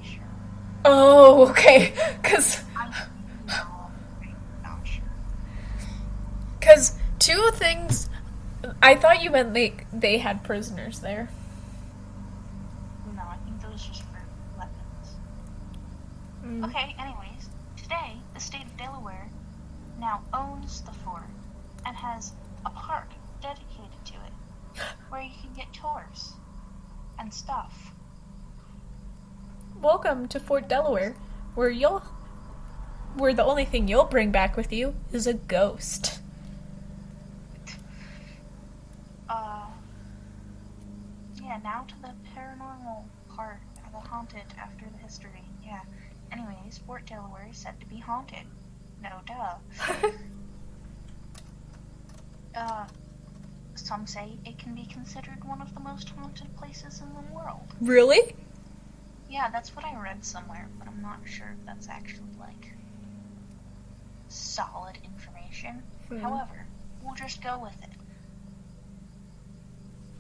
Sure. 0.03 0.23
oh, 0.85 1.49
okay. 1.51 1.93
Cause, 2.23 2.63
I 2.77 2.85
don't 2.85 3.47
know. 3.47 3.91
I'm 4.23 4.37
not 4.63 4.87
sure. 4.87 5.03
cause 6.61 6.95
two 7.19 7.51
things. 7.55 8.09
I 8.83 8.95
thought 8.95 9.23
you 9.23 9.31
meant 9.31 9.55
they 9.55 9.75
they 9.93 10.19
had 10.19 10.45
prisoners 10.45 11.01
there. 11.01 11.31
No, 13.17 13.23
I 13.23 13.37
think 13.45 13.61
those 13.63 13.85
just 13.87 14.03
for 14.05 14.21
weapons. 14.57 15.17
Mm. 16.45 16.65
Okay, 16.69 16.95
anyways, 16.99 17.17
today 17.19 17.30
the 18.41 18.47
state 18.47 18.63
of 18.63 18.77
Delaware 18.79 19.29
now 19.99 20.23
owns 20.33 20.81
the 20.81 20.93
fort 20.93 21.29
and 21.85 21.95
has 21.95 22.33
a 22.65 22.71
park 22.71 23.11
dedicated 23.43 24.03
to 24.07 24.15
it 24.15 24.83
where 25.11 25.21
you 25.21 25.31
can 25.43 25.53
get 25.55 25.71
tours 25.75 26.33
and 27.19 27.35
stuff. 27.35 27.93
Welcome 29.83 30.27
to 30.29 30.41
Fort 30.41 30.71
Delaware, 30.71 31.17
where 31.55 31.69
you'll 31.69 32.03
where 33.15 33.35
the 33.35 33.45
only 33.45 33.67
thing 33.67 33.89
you'll 33.89 34.05
bring 34.05 34.31
back 34.31 34.57
with 34.57 34.73
you 34.73 34.95
is 35.13 35.27
a 35.27 35.35
ghost. 35.35 36.21
Uh, 39.29 39.67
yeah, 41.43 41.61
now 41.63 41.85
to 41.87 41.95
the 42.01 42.15
paranormal 42.35 43.05
part, 43.37 43.61
the 43.93 43.99
haunted 43.99 44.47
after 44.59 44.87
the 44.91 45.03
history. 45.03 45.50
Anyways, 46.33 46.79
Fort 46.87 47.07
Delaware 47.07 47.49
is 47.51 47.57
said 47.57 47.79
to 47.81 47.87
be 47.87 47.97
haunted. 47.99 48.47
No 49.03 49.21
duh. 49.27 49.55
Uh, 52.53 52.85
some 53.77 54.07
say 54.09 54.33
it 54.45 54.59
can 54.59 54.75
be 54.75 54.85
considered 54.87 55.45
one 55.45 55.63
of 55.63 55.73
the 55.73 55.81
most 55.81 56.09
haunted 56.11 56.55
places 56.57 57.01
in 57.01 57.09
the 57.15 57.33
world. 57.33 57.63
really? 57.81 58.35
Yeah, 59.31 59.49
that's 59.51 59.75
what 59.77 59.85
I 59.85 59.95
read 59.97 60.25
somewhere, 60.25 60.67
but 60.79 60.89
I'm 60.89 61.01
not 61.01 61.21
sure 61.25 61.55
if 61.59 61.65
that's 61.65 61.89
actually 61.89 62.27
like 62.41 62.73
solid 64.29 64.99
information. 65.05 65.83
Hmm. 66.09 66.19
However, 66.19 66.67
we'll 67.05 67.15
just 67.15 67.41
go 67.41 67.61
with 67.61 67.81
it. 67.83 67.91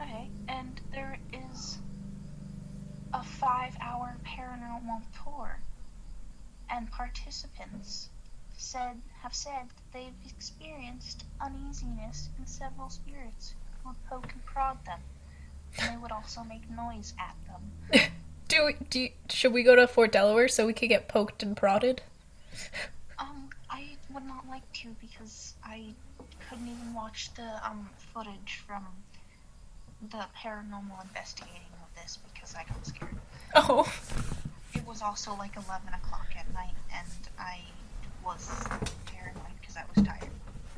Okay, 0.01 0.31
and 0.49 0.81
there 0.93 1.19
is 1.33 1.79
a 3.13 3.23
five-hour 3.25 4.17
paranormal 4.25 5.03
tour, 5.25 5.59
and 6.73 6.91
participants 6.91 8.09
said 8.57 9.01
have 9.23 9.35
said 9.35 9.69
that 9.69 9.93
they've 9.93 10.31
experienced 10.31 11.25
uneasiness 11.41 12.29
in 12.39 12.47
several 12.47 12.91
spirits 12.91 13.55
who 13.83 13.89
would 13.91 14.05
poke 14.09 14.33
and 14.33 14.45
prod 14.45 14.85
them, 14.85 15.01
and 15.79 15.95
they 15.95 16.01
would 16.01 16.13
also 16.13 16.43
make 16.45 16.69
noise 16.71 17.15
at 17.19 17.35
them. 17.47 18.11
Do 18.49 18.67
we, 18.67 18.75
do 18.91 18.99
you, 18.99 19.11
should 19.29 19.53
we 19.53 19.63
go 19.63 19.77
to 19.77 19.87
Fort 19.87 20.11
Delaware 20.11 20.49
so 20.49 20.67
we 20.67 20.73
could 20.73 20.89
get 20.89 21.07
poked 21.07 21.45
and 21.45 21.57
prodded? 21.57 22.03
Um, 23.17 23.49
I 23.71 23.91
would 24.13 24.27
not 24.27 24.49
like 24.49 24.65
to 24.73 24.89
because 25.01 25.55
I 25.65 25.95
couldn't 26.49 26.67
even 26.67 26.93
watch 26.93 27.33
the 27.35 27.49
um 27.65 27.89
footage 28.13 28.61
from 28.67 28.85
the 30.11 30.25
paranormal 30.37 31.01
investigating 31.05 31.71
of 31.81 32.03
this 32.03 32.19
because 32.35 32.57
I 32.57 32.65
got 32.65 32.85
scared. 32.85 33.17
Oh, 33.55 33.87
It 34.75 34.87
was 34.87 35.03
also 35.03 35.35
like 35.37 35.57
11 35.57 35.89
o'clock 35.89 36.29
at 36.39 36.53
night, 36.55 36.75
and 36.95 37.07
I 37.39 37.61
was 38.25 38.49
paranoid 39.07 39.43
because 39.61 39.77
I 39.77 39.83
was 39.95 40.07
tired. 40.07 40.31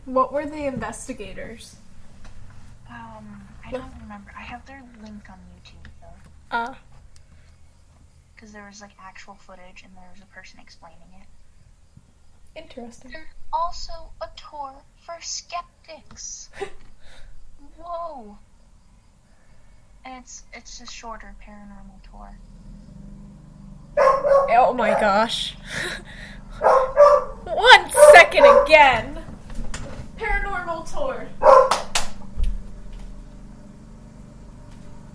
what 0.04 0.32
were 0.32 0.46
the 0.46 0.66
investigators? 0.66 1.76
Um, 2.88 3.42
I 3.64 3.70
don't 3.70 3.92
remember. 4.00 4.32
I 4.36 4.42
have 4.42 4.64
their 4.66 4.82
link 5.02 5.28
on 5.30 5.38
YouTube 5.56 5.88
though, 6.00 6.56
Uh, 6.56 6.74
because 8.34 8.52
there 8.52 8.66
was 8.66 8.80
like 8.80 8.90
actual 9.00 9.34
footage 9.34 9.82
and 9.84 9.94
there 9.96 10.08
was 10.12 10.22
a 10.22 10.26
person 10.26 10.58
explaining 10.60 10.98
it. 11.20 11.26
interesting. 12.58 13.10
There's 13.12 13.26
also 13.52 13.92
a 14.20 14.28
tour 14.36 14.74
for 15.06 15.16
skeptics. 15.20 16.50
Whoa! 17.78 18.36
And 20.04 20.22
it's 20.22 20.42
it's 20.52 20.80
a 20.80 20.86
shorter 20.86 21.34
paranormal 21.42 22.02
tour. 22.10 22.36
Oh 24.24 24.74
my 24.76 24.90
gosh. 24.90 25.56
One 27.44 27.90
second 28.12 28.44
again. 28.64 29.24
Paranormal 30.16 30.92
tour. 30.92 31.28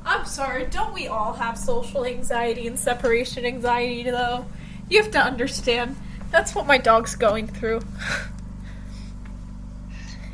I'm 0.06 0.26
sorry, 0.26 0.65
don't 0.67 0.93
we 0.93 1.08
all 1.08 1.34
have 1.34 1.58
social 1.58 2.06
anxiety 2.06 2.67
and 2.67 2.80
separation 2.80 3.46
anxiety 3.46 4.04
though? 4.04 4.46
You 4.89 5.02
have 5.02 5.12
to 5.12 5.20
understand. 5.20 5.96
That's 6.32 6.56
what 6.56 6.65
my 6.65 6.78
dog's 6.78 7.15
going 7.15 7.48
through. 7.48 7.82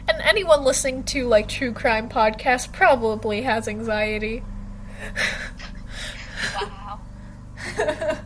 and 0.08 0.22
anyone 0.22 0.64
listening 0.64 1.04
to 1.06 1.28
like 1.28 1.48
true 1.48 1.74
crime 1.74 2.10
podcasts 2.10 2.72
probably 2.72 3.42
has 3.42 3.68
anxiety. 3.68 4.44
Wow. 7.78 8.20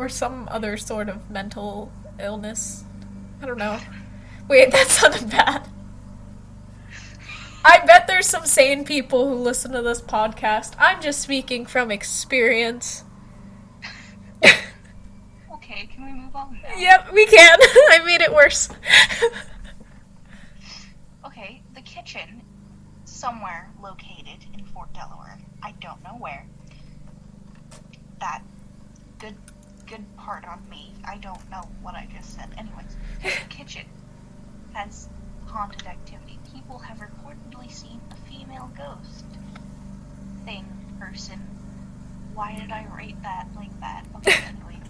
Or 0.00 0.08
some 0.08 0.48
other 0.50 0.78
sort 0.78 1.10
of 1.10 1.30
mental 1.30 1.92
illness. 2.18 2.84
I 3.42 3.46
don't 3.46 3.58
know. 3.58 3.78
Wait, 4.48 4.70
that 4.72 4.88
sounded 4.88 5.30
bad. 5.30 5.68
I 7.62 7.84
bet 7.84 8.06
there's 8.06 8.26
some 8.26 8.46
sane 8.46 8.86
people 8.86 9.28
who 9.28 9.34
listen 9.34 9.72
to 9.72 9.82
this 9.82 10.00
podcast. 10.00 10.72
I'm 10.78 11.02
just 11.02 11.20
speaking 11.20 11.66
from 11.66 11.90
experience. 11.90 13.04
okay, 15.52 15.86
can 15.92 16.06
we 16.06 16.12
move 16.12 16.34
on 16.34 16.58
now? 16.62 16.74
Yep, 16.78 17.12
we 17.12 17.26
can. 17.26 17.58
I 17.90 18.00
made 18.06 18.22
it 18.22 18.32
worse. 18.32 18.70
Okay, 21.26 21.60
the 21.74 21.82
kitchen, 21.82 22.40
somewhere 23.04 23.70
located 23.82 24.46
in 24.54 24.64
Fort 24.64 24.90
Delaware. 24.94 25.38
I 25.62 25.72
don't 25.72 26.02
know 26.02 26.16
where. 26.18 26.46
That 28.20 28.42
good 29.90 30.16
part 30.16 30.46
on 30.46 30.62
me. 30.70 30.94
I 31.04 31.16
don't 31.16 31.50
know 31.50 31.62
what 31.82 31.94
I 31.94 32.06
just 32.16 32.36
said. 32.36 32.48
Anyways, 32.56 32.96
the 33.22 33.30
kitchen 33.48 33.86
has 34.72 35.08
haunted 35.46 35.84
activity. 35.84 36.38
People 36.54 36.78
have 36.78 36.98
reportedly 36.98 37.70
seen 37.70 38.00
a 38.12 38.30
female 38.30 38.70
ghost. 38.76 39.24
Thing, 40.44 40.64
person. 41.00 41.40
Why 42.34 42.54
did 42.54 42.70
I 42.70 42.86
rate 42.96 43.20
that 43.22 43.48
like 43.56 43.78
that? 43.80 44.04
Okay, 44.16 44.32
anyway. 44.44 44.80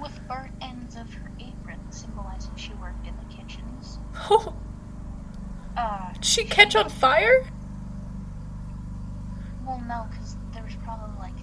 With 0.00 0.18
burnt 0.26 0.52
ends 0.62 0.96
of 0.96 1.12
her 1.12 1.30
apron 1.38 1.80
symbolizing 1.90 2.56
she 2.56 2.72
worked 2.74 3.06
in 3.06 3.14
the 3.16 3.34
kitchens. 3.34 3.98
Oh. 4.30 4.54
Uh, 5.76 6.10
Did 6.14 6.24
she 6.24 6.42
catch 6.44 6.74
on 6.74 6.88
fire? 6.88 7.46
Well, 9.66 9.78
no, 9.86 10.06
because 10.10 10.34
there 10.54 10.62
was 10.62 10.74
probably 10.76 11.18
like 11.18 11.34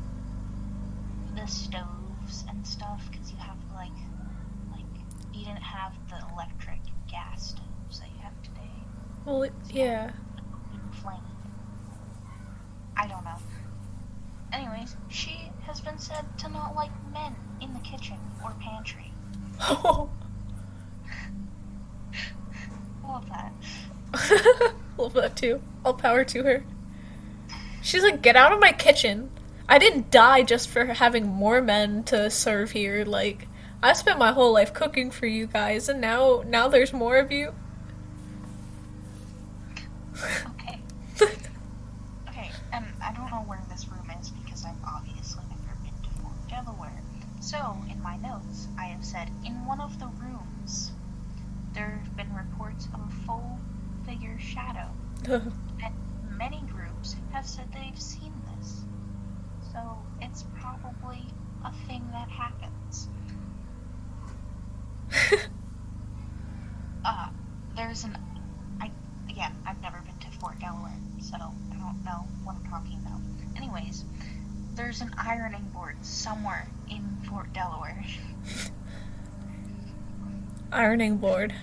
the 1.36 1.46
stoves 1.46 2.03
and 2.64 2.68
stuff. 2.68 3.04
Because 3.12 3.32
you 3.32 3.38
have 3.38 3.58
like, 3.74 3.92
like 4.72 4.86
you 5.34 5.46
didn't 5.46 5.62
have 5.62 5.94
the 6.10 6.18
electric 6.34 6.80
gas 7.10 7.50
stoves 7.50 8.00
that 8.00 8.10
you 8.16 8.22
have 8.22 8.42
today. 8.42 8.72
Well, 9.26 9.48
yeah. 9.70 10.12
Flame. 11.02 11.20
I 12.98 13.08
don't 13.08 13.24
know. 13.24 13.38
Anyways, 14.52 14.96
she 15.10 15.52
has 15.66 15.82
been 15.82 15.98
said 15.98 16.26
to 16.40 16.50
not 16.50 16.76
like 16.76 16.92
men 17.12 17.36
in 17.60 17.74
the 17.74 17.80
kitchen 17.80 18.18
or 18.44 18.52
pantry. 18.62 19.12
Love 23.04 23.30
that. 23.30 23.54
Love 24.98 25.14
that 25.14 25.36
too. 25.36 25.62
All 25.84 25.94
power 25.94 26.24
to 26.24 26.44
her. 26.44 26.64
She's 27.82 28.04
like, 28.04 28.22
get 28.22 28.36
out 28.36 28.54
of 28.54 28.60
my 28.60 28.72
kitchen. 28.72 29.30
I 29.68 29.78
didn't 29.80 30.12
die 30.12 30.44
just 30.44 30.70
for 30.70 30.86
having 30.86 31.28
more 31.28 31.62
men 31.62 32.04
to 32.06 32.30
serve 32.30 32.72
here. 32.72 33.06
Like, 33.06 33.48
I 33.82 33.94
spent 33.94 34.20
my 34.20 34.32
whole 34.32 34.52
life 34.54 34.74
cooking 34.74 35.12
for 35.12 35.26
you 35.26 35.48
guys, 35.48 35.90
and 35.90 36.00
now 36.02 36.44
now 36.46 36.68
there's 36.68 36.94
more 36.94 37.18
of 37.18 37.32
you. 37.32 37.54
Okay. 40.60 40.80
Okay, 42.30 42.50
and 42.72 42.86
I 43.04 43.14
don't 43.14 43.30
know 43.30 43.44
where 43.46 43.62
this 43.70 43.88
room 43.88 44.10
is 44.20 44.30
because 44.30 44.66
I've 44.66 44.76
obviously 44.88 45.44
never 45.50 45.78
been 45.84 45.94
to 46.04 46.50
Delaware. 46.50 47.02
So, 47.42 47.78
in 47.90 48.02
my 48.02 48.18
notes, 48.18 48.68
I 48.80 48.86
have 48.86 49.04
said 49.06 49.30
in 49.46 49.66
one 49.66 49.80
of 49.82 50.00
the 50.00 50.08
rooms, 50.08 50.92
there 51.74 52.00
have 52.04 52.16
been 52.18 52.34
reports 52.34 52.88
of 52.94 53.00
a 53.02 53.26
full 53.26 53.60
figure 54.06 54.40
shadow, 54.40 54.88
and 55.30 55.94
many 56.38 56.62
groups 56.72 57.16
have 57.32 57.46
said 57.46 57.66
they've 57.74 58.00
seen. 58.02 58.23
So, 59.74 59.98
it's 60.22 60.46
probably 60.60 61.24
a 61.66 61.72
thing 61.88 62.08
that 62.12 62.30
happens. 62.30 63.10
Uh, 67.06 67.28
there's 67.76 68.06
an. 68.06 68.18
I 68.80 68.90
again, 69.30 69.52
I've 69.68 69.82
never 69.82 70.00
been 70.06 70.18
to 70.20 70.32
Fort 70.40 70.58
Delaware, 70.60 70.96
so 71.20 71.36
I 71.36 71.76
don't 71.76 72.02
know 72.06 72.26
what 72.46 72.56
I'm 72.56 72.64
talking 72.70 72.98
about. 73.06 73.20
Anyways, 73.58 74.06
there's 74.76 75.02
an 75.02 75.14
ironing 75.18 75.70
board 75.74 75.98
somewhere 76.02 76.66
in 76.90 77.18
Fort 77.30 77.52
Delaware. 77.54 78.04
Ironing 80.72 81.18
board. 81.18 81.54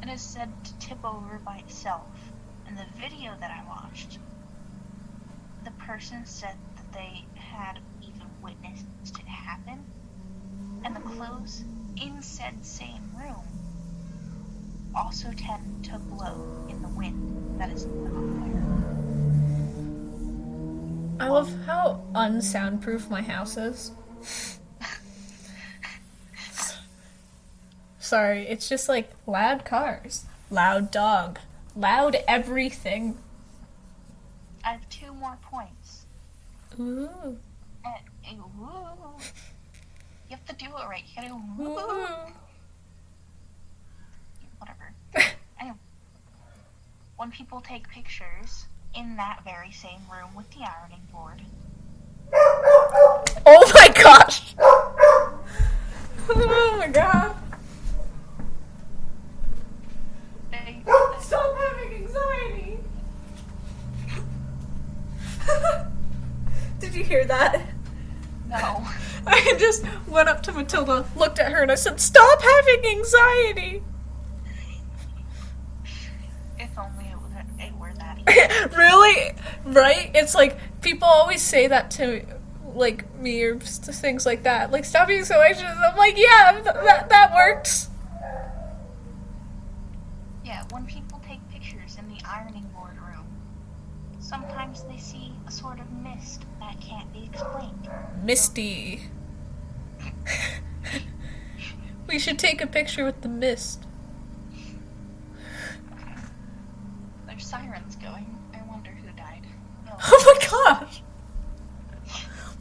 And 0.00 0.10
It 0.10 0.14
is 0.14 0.22
said 0.22 0.48
to 0.64 0.78
tip 0.78 1.04
over 1.04 1.38
by 1.44 1.56
itself. 1.58 2.06
In 2.68 2.74
the 2.76 2.84
video 2.98 3.32
that 3.40 3.50
I 3.50 3.62
watched, 3.68 4.18
person 5.86 6.24
said 6.24 6.56
that 6.76 6.92
they 6.92 7.24
had 7.34 7.78
even 8.00 8.26
witnessed 8.42 8.86
it 9.18 9.26
happen, 9.26 9.84
and 10.82 10.96
the 10.96 11.00
clothes 11.00 11.62
in 12.00 12.22
said 12.22 12.64
same 12.64 13.10
room 13.14 13.44
also 14.94 15.30
tend 15.36 15.84
to 15.84 15.98
blow 15.98 16.66
in 16.68 16.80
the 16.80 16.88
wind 16.88 17.60
that 17.60 17.70
is 17.70 17.84
not 17.86 18.12
there. 18.40 18.54
I 21.20 21.28
love 21.28 21.52
how 21.66 22.02
unsoundproof 22.14 23.10
my 23.10 23.20
house 23.20 23.56
is. 23.58 23.92
Sorry, 27.98 28.46
it's 28.48 28.68
just 28.68 28.88
like 28.88 29.10
loud 29.26 29.64
cars, 29.66 30.24
loud 30.50 30.90
dog, 30.90 31.38
loud 31.76 32.16
everything. 32.26 33.18
I 34.64 34.72
have 34.72 34.88
two 34.88 35.12
more 35.12 35.36
points. 35.42 35.73
Ooh. 36.78 37.38
You 40.28 40.30
have 40.30 40.44
to 40.46 40.54
do 40.56 40.66
it 40.66 40.88
right. 40.88 41.04
You 41.06 41.14
gotta 41.14 41.28
go 41.28 41.40
woo. 41.58 41.74
Whatever. 44.58 44.94
anyway, 45.60 45.76
when 47.16 47.30
people 47.30 47.60
take 47.60 47.88
pictures 47.88 48.66
in 48.94 49.16
that 49.16 49.44
very 49.44 49.70
same 49.70 50.00
room 50.10 50.34
with 50.34 50.50
the 50.50 50.60
ironing 50.60 51.06
board. 51.12 51.42
Oh 53.46 53.70
my 53.74 53.88
gosh! 54.02 54.54
Oh 56.26 56.76
my 56.78 56.88
god! 56.88 57.36
Stop 61.20 61.54
having 61.56 61.94
anxiety! 62.02 62.78
Did 66.84 66.94
you 66.94 67.04
hear 67.04 67.24
that? 67.24 67.62
No. 68.46 68.86
I 69.26 69.54
just 69.58 69.84
went 70.06 70.28
up 70.28 70.42
to 70.42 70.52
Matilda, 70.52 71.06
looked 71.16 71.38
at 71.38 71.50
her, 71.50 71.62
and 71.62 71.72
I 71.72 71.76
said, 71.76 71.98
Stop 71.98 72.42
having 72.42 72.84
anxiety! 72.84 73.82
If 76.58 76.78
only 76.78 77.04
it, 77.06 77.16
was, 77.16 77.30
it 77.58 77.74
were 77.78 77.92
that 77.94 78.18
easy. 78.68 78.76
really? 78.76 79.32
Right? 79.64 80.10
It's 80.14 80.34
like, 80.34 80.58
people 80.82 81.08
always 81.08 81.40
say 81.40 81.68
that 81.68 81.90
to 81.92 82.26
like 82.74 83.12
me 83.18 83.42
or 83.44 83.58
things 83.58 84.26
like 84.26 84.42
that. 84.42 84.70
Like, 84.70 84.84
stop 84.84 85.08
being 85.08 85.24
so 85.24 85.40
anxious. 85.40 85.64
I'm 85.64 85.96
like, 85.96 86.18
yeah, 86.18 86.52
th- 86.52 86.64
that, 86.64 87.08
that 87.08 87.32
works. 87.34 87.88
Yeah, 90.44 90.62
when 90.70 90.84
people 90.84 91.20
take 91.26 91.40
pictures 91.50 91.96
in 91.98 92.08
the 92.08 92.20
ironing 92.28 92.68
board 92.74 92.96
room, 92.98 93.26
sometimes 94.20 94.82
they 94.84 94.98
see 94.98 95.32
a 95.46 95.50
sort 95.50 95.80
of 95.80 95.90
mist 95.92 96.44
that 96.64 96.80
can't 96.80 97.12
be 97.12 97.24
explained. 97.24 97.88
Misty. 98.22 99.08
we 102.08 102.18
should 102.18 102.38
take 102.38 102.60
a 102.60 102.66
picture 102.66 103.04
with 103.04 103.20
the 103.20 103.28
mist. 103.28 103.84
There's 107.26 107.46
sirens 107.46 107.96
going. 107.96 108.38
I 108.54 108.62
wonder 108.68 108.90
who 108.90 109.06
died. 109.16 109.46
No. 109.86 109.92
Oh 110.00 110.38
my 110.40 110.46
gosh! 110.80 111.02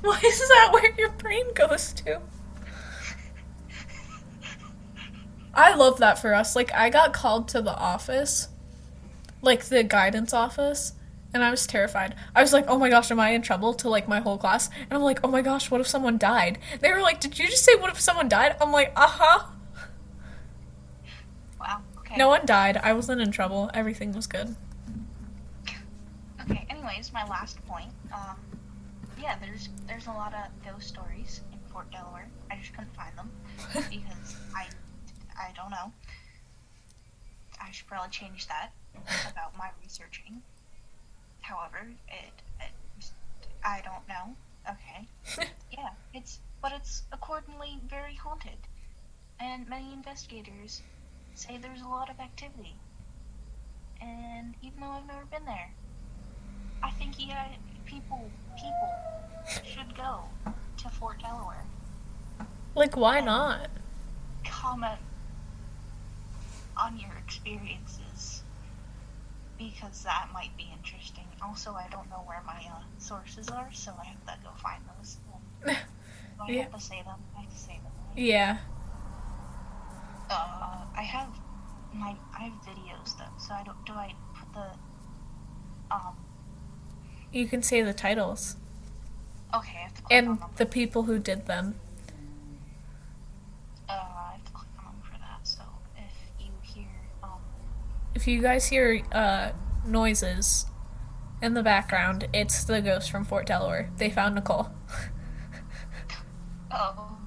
Why 0.02 0.20
is 0.24 0.40
that 0.50 0.70
where 0.74 0.94
your 0.98 1.10
brain 1.12 1.46
goes 1.54 1.94
to? 1.94 2.20
I 5.54 5.76
love 5.76 6.00
that 6.00 6.20
for 6.20 6.34
us. 6.34 6.56
Like, 6.56 6.74
I 6.74 6.90
got 6.90 7.14
called 7.14 7.48
to 7.50 7.62
the 7.62 7.76
office, 7.76 8.50
like 9.42 9.66
the 9.66 9.84
guidance 9.84 10.34
office, 10.34 10.94
and 11.34 11.44
I 11.44 11.50
was 11.50 11.66
terrified. 11.66 12.16
I 12.36 12.42
was 12.42 12.54
like, 12.54 12.66
oh 12.68 12.78
my 12.78 12.90
gosh, 12.90 13.10
am 13.12 13.20
I 13.20 13.32
in 13.32 13.42
trouble 13.42 13.74
to 13.76 13.90
like 13.90 14.08
my 14.08 14.20
whole 14.20 14.38
class? 14.38 14.70
And 14.82 14.94
I'm 14.94 15.02
like, 15.02 15.20
oh 15.24 15.28
my 15.28 15.42
gosh, 15.42 15.72
what 15.72 15.82
if 15.82 15.88
someone 15.88 16.18
died? 16.18 16.60
They 16.80 16.92
were 16.92 17.02
like, 17.02 17.20
did 17.20 17.40
you 17.40 17.48
just 17.48 17.64
say, 17.64 17.76
what 17.76 17.92
if 17.92 18.00
someone 18.00 18.30
died? 18.30 18.56
I'm 18.62 18.72
like, 18.72 18.94
uh 18.96 19.08
huh. 19.08 19.46
Wow. 21.60 21.82
Okay. 22.00 22.16
No 22.18 22.28
one 22.28 22.46
died. 22.46 22.78
I 22.78 22.94
wasn't 22.94 23.22
in 23.22 23.32
trouble. 23.32 23.72
Everything 23.74 24.14
was 24.14 24.28
good. 24.28 24.56
Okay. 26.42 26.66
Anyways, 26.70 27.12
my 27.14 27.26
last 27.28 27.64
point. 27.66 27.90
Um, 28.14 28.36
yeah, 29.20 29.38
there's 29.40 29.70
there's 29.88 30.08
a 30.08 30.12
lot 30.12 30.34
of 30.34 30.52
ghost 30.70 30.90
stories 30.90 31.42
in 31.52 31.60
Fort 31.72 31.90
Delaware. 31.92 32.30
I 32.52 32.58
just 32.58 32.74
couldn't 32.74 32.94
find 32.96 33.18
them 33.18 33.32
because 33.90 34.36
I 34.56 34.68
I 35.40 35.52
don't 35.56 35.72
know. 35.72 35.92
I 37.62 37.72
should 37.72 37.88
probably 37.88 38.10
change 38.10 38.48
that 38.48 38.72
about 39.32 39.58
my 39.58 39.70
researching. 39.82 40.42
However, 41.44 41.88
it, 42.08 42.34
it 42.60 43.12
I 43.64 43.82
don't 43.82 44.08
know. 44.08 44.36
Okay. 44.70 45.50
Yeah, 45.72 45.90
it's 46.14 46.40
but 46.62 46.72
it's 46.72 47.02
accordingly 47.12 47.80
very 47.90 48.14
haunted, 48.14 48.60
and 49.40 49.68
many 49.68 49.92
investigators 49.92 50.84
say 51.34 51.58
there's 51.58 51.82
a 51.82 51.88
lot 51.88 52.12
of 52.12 52.20
activity. 52.20 52.76
And 54.00 54.54
even 54.62 54.82
though 54.82 54.92
I've 54.92 55.08
never 55.08 55.26
been 55.26 55.46
there, 55.46 55.72
I 56.84 56.92
think 56.92 57.16
yeah, 57.18 57.48
uh, 57.52 57.56
people 57.86 58.30
people 58.56 58.90
should 59.66 59.98
go 59.98 60.20
to 60.78 60.90
Fort 60.90 61.20
Delaware. 61.20 61.66
like, 62.76 62.96
why 62.96 63.20
not? 63.20 63.70
Comment 64.46 65.00
on 66.78 67.00
your 67.00 67.12
experiences 67.18 68.44
because 69.58 70.04
that 70.04 70.28
might 70.34 70.56
be 70.58 70.68
interesting. 70.78 71.26
Also, 71.44 71.74
I 71.74 71.88
don't 71.92 72.10
know 72.10 72.24
where 72.26 72.42
my 72.46 72.62
uh, 72.72 72.82
sources 72.98 73.50
are, 73.50 73.70
so 73.74 73.92
I 74.00 74.06
have 74.06 74.26
to 74.26 74.34
go 74.44 74.50
find 74.62 74.82
those. 74.98 75.18
If 75.66 75.74
I 76.42 76.52
Yeah. 76.52 76.62
have 76.64 76.72
to 76.74 76.80
say 76.80 77.02
them. 77.04 77.20
I 77.38 77.42
have 77.42 77.50
to 77.52 77.58
say 77.58 77.80
them. 77.84 77.92
Yeah. 78.16 78.58
Uh, 80.30 80.86
I 80.96 81.02
have 81.04 81.28
my 81.94 82.16
I 82.38 82.44
have 82.46 82.54
videos 82.66 83.18
though, 83.18 83.26
so 83.38 83.54
I 83.54 83.64
don't. 83.64 83.86
Do 83.86 83.94
I 83.94 84.14
put 84.34 84.54
the 84.54 85.96
um? 85.96 86.16
You 87.32 87.48
can 87.48 87.64
say 87.64 87.82
the 87.82 87.94
titles 87.94 88.56
Okay, 89.54 89.78
I 89.78 89.82
have 89.84 89.94
to 89.96 90.02
click 90.02 90.18
and 90.18 90.40
the 90.58 90.66
people 90.66 91.04
who 91.04 91.20
did 91.20 91.46
them. 91.48 91.76
Uh, 93.90 93.94
I 93.94 94.32
have 94.34 94.46
to 94.46 94.52
click 94.52 94.70
on 94.80 94.86
them 94.86 95.02
for 95.04 95.18
that. 95.20 95.40
So 95.44 95.62
if 95.98 96.14
you 96.40 96.52
hear 96.64 96.88
um, 97.24 97.40
If 98.16 98.28
you 98.28 98.42
guys 98.42 98.68
hear 98.68 99.02
uh, 99.12 99.52
noises 99.86 100.66
in 101.44 101.54
the 101.54 101.62
background, 101.62 102.28
it's 102.34 102.64
the 102.64 102.82
ghost 102.82 103.12
from 103.12 103.26
Fort 103.26 103.46
Delaware. 103.46 103.92
They 103.98 104.10
found 104.10 104.36
Nicole. 104.36 104.70
oh, 106.72 107.18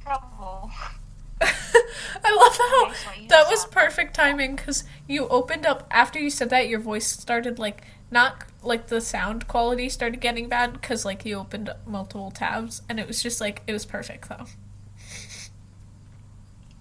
trouble. 0.00 0.70
I 1.42 2.36
love 2.36 2.56
how 2.56 2.86
Okay, 2.86 3.22
so 3.22 3.26
that 3.28 3.50
was 3.50 3.66
perfect 3.66 4.14
timing 4.14 4.54
because 4.54 4.84
you 5.08 5.26
opened 5.26 5.66
up 5.66 5.88
after 5.90 6.20
you 6.20 6.30
said 6.30 6.50
that. 6.50 6.68
Your 6.68 6.78
voice 6.78 7.06
started 7.08 7.58
like 7.58 7.82
not 8.12 8.44
like 8.62 8.86
the 8.86 9.00
sound 9.00 9.48
quality 9.48 9.88
started 9.88 10.20
getting 10.20 10.48
bad 10.48 10.72
because 10.74 11.04
like 11.04 11.24
you 11.24 11.34
opened 11.36 11.68
up 11.68 11.84
multiple 11.84 12.30
tabs 12.30 12.82
and 12.88 13.00
it 13.00 13.08
was 13.08 13.20
just 13.20 13.40
like 13.40 13.62
it 13.66 13.72
was 13.72 13.84
perfect 13.84 14.28
though. 14.28 14.46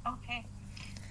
Okay. 0.07 0.45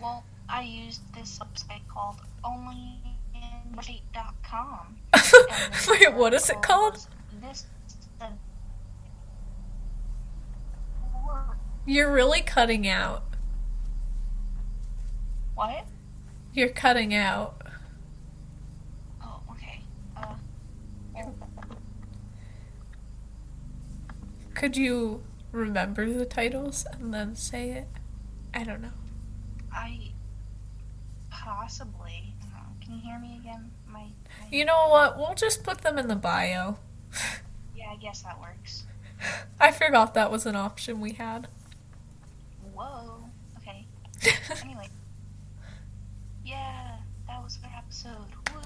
Well, 0.01 0.25
I 0.53 0.63
used 0.63 1.03
this 1.15 1.39
website 1.39 1.87
called 1.89 2.17
onlyinwebsite.com. 2.45 4.97
Wait, 5.89 6.13
what 6.15 6.35
is 6.35 6.51
it 6.51 6.61
called? 6.61 7.07
This. 7.41 7.67
You're 11.87 12.13
really 12.13 12.41
cutting 12.41 12.89
out. 12.89 13.23
What? 15.55 15.87
You're 16.53 16.69
cutting 16.69 17.15
out. 17.15 17.63
Oh, 19.23 19.41
okay. 19.53 19.81
Uh, 20.17 20.35
Could 24.55 24.77
you 24.77 25.23
remember 25.53 26.13
the 26.13 26.27
titles 26.27 26.85
and 26.93 27.15
then 27.15 27.37
say 27.37 27.71
it? 27.71 27.87
I 28.53 28.65
don't 28.65 28.83
know. 28.83 28.91
I 29.73 30.10
possibly. 31.51 32.35
Can 32.81 32.95
you 32.95 33.01
hear 33.01 33.19
me 33.19 33.37
again? 33.41 33.71
My, 33.87 34.03
my. 34.03 34.47
You 34.51 34.65
know 34.65 34.89
what? 34.89 35.19
We'll 35.19 35.35
just 35.35 35.65
put 35.65 35.79
them 35.79 35.99
in 35.99 36.09
the 36.09 36.17
bio. 36.17 36.79
Yeah, 37.77 37.91
I 37.91 37.97
guess 37.97 38.23
that 38.23 38.41
works. 38.41 38.85
I 39.61 39.73
forgot 39.73 40.15
that 40.15 40.31
was 40.31 40.47
an 40.47 40.57
option 40.57 41.01
we 41.01 41.13
had. 41.13 41.49
Whoa. 42.73 43.25
Okay. 43.59 43.87
Anyway. 44.65 44.89
Yeah, 46.45 46.97
that 47.27 47.43
was 47.43 47.59
our 47.65 47.79
episode. 47.79 48.27
Woo! 48.53 48.61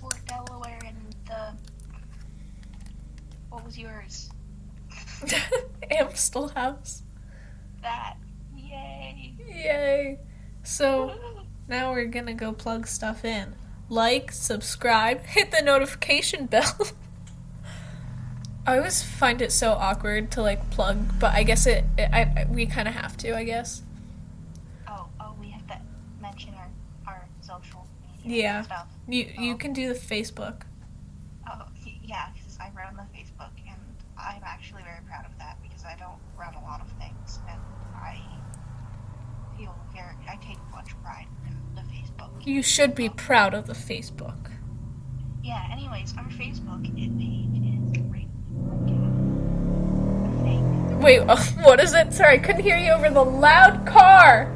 Fort 0.00 0.20
Delaware 0.26 0.80
and 0.86 1.14
the. 1.26 1.52
What 3.50 3.64
was 3.64 3.78
yours? 3.78 4.30
Amstel 5.90 6.48
House. 6.48 7.02
That. 7.82 8.16
Yay! 8.56 9.34
Yay. 9.46 10.18
So 10.62 11.37
now 11.68 11.92
we're 11.92 12.06
gonna 12.06 12.34
go 12.34 12.52
plug 12.52 12.86
stuff 12.86 13.24
in. 13.24 13.54
Like, 13.88 14.32
subscribe, 14.32 15.24
hit 15.26 15.50
the 15.50 15.62
notification 15.62 16.46
bell. 16.46 16.76
I 18.66 18.76
always 18.78 19.02
find 19.02 19.40
it 19.40 19.50
so 19.50 19.72
awkward 19.72 20.30
to 20.32 20.42
like 20.42 20.70
plug, 20.70 21.18
but 21.18 21.32
I 21.34 21.42
guess 21.42 21.66
it, 21.66 21.84
it 21.96 22.10
I, 22.12 22.20
I- 22.22 22.46
we 22.50 22.66
kind 22.66 22.86
of 22.86 22.94
have 22.94 23.16
to, 23.18 23.34
I 23.36 23.44
guess. 23.44 23.82
Oh, 24.86 25.08
oh, 25.20 25.34
we 25.40 25.48
have 25.50 25.66
to 25.68 25.80
mention 26.20 26.52
our, 26.54 26.68
our 27.06 27.28
social 27.40 27.86
media 28.24 28.42
Yeah. 28.42 28.62
stuff. 28.62 28.88
You 29.08 29.26
you 29.38 29.54
Oh. 29.54 29.56
can 29.56 29.72
do 29.72 29.88
the 29.88 29.98
Facebook. 29.98 30.62
Oh, 31.50 31.62
yeah, 32.04 32.28
because 32.34 32.58
I 32.60 32.70
run 32.76 32.94
the 32.96 33.06
Facebook, 33.18 33.52
and 33.66 33.80
I'm 34.18 34.42
actually 34.44 34.82
very 34.82 35.00
proud 35.08 35.24
of 35.24 35.38
that 35.38 35.56
because 35.62 35.84
I 35.86 35.96
don't 35.96 36.20
run 36.38 36.52
a 36.54 36.60
lot 36.62 36.82
of 36.82 36.88
things, 37.00 37.38
and 37.48 37.58
I 37.96 38.20
feel 39.56 39.74
very, 39.94 40.14
I 40.28 40.36
take 40.46 40.58
much 40.72 40.90
pride 41.02 41.26
in 41.46 41.56
the 41.74 41.80
Facebook. 41.88 42.27
You 42.44 42.62
should 42.62 42.94
be 42.94 43.08
proud 43.08 43.54
of 43.54 43.66
the 43.66 43.72
Facebook. 43.74 44.50
Yeah, 45.42 45.66
anyways, 45.70 46.14
our 46.16 46.24
Facebook 46.24 46.82
page 46.94 47.10
is 47.10 48.00
Rainy 48.10 48.28
Podcast. 48.54 51.02
Wait, 51.02 51.20
what 51.64 51.80
is 51.80 51.94
it? 51.94 52.12
Sorry, 52.12 52.34
I 52.34 52.38
couldn't 52.38 52.62
hear 52.62 52.76
you 52.78 52.92
over 52.92 53.10
the 53.10 53.24
loud 53.24 53.86
car. 53.86 54.52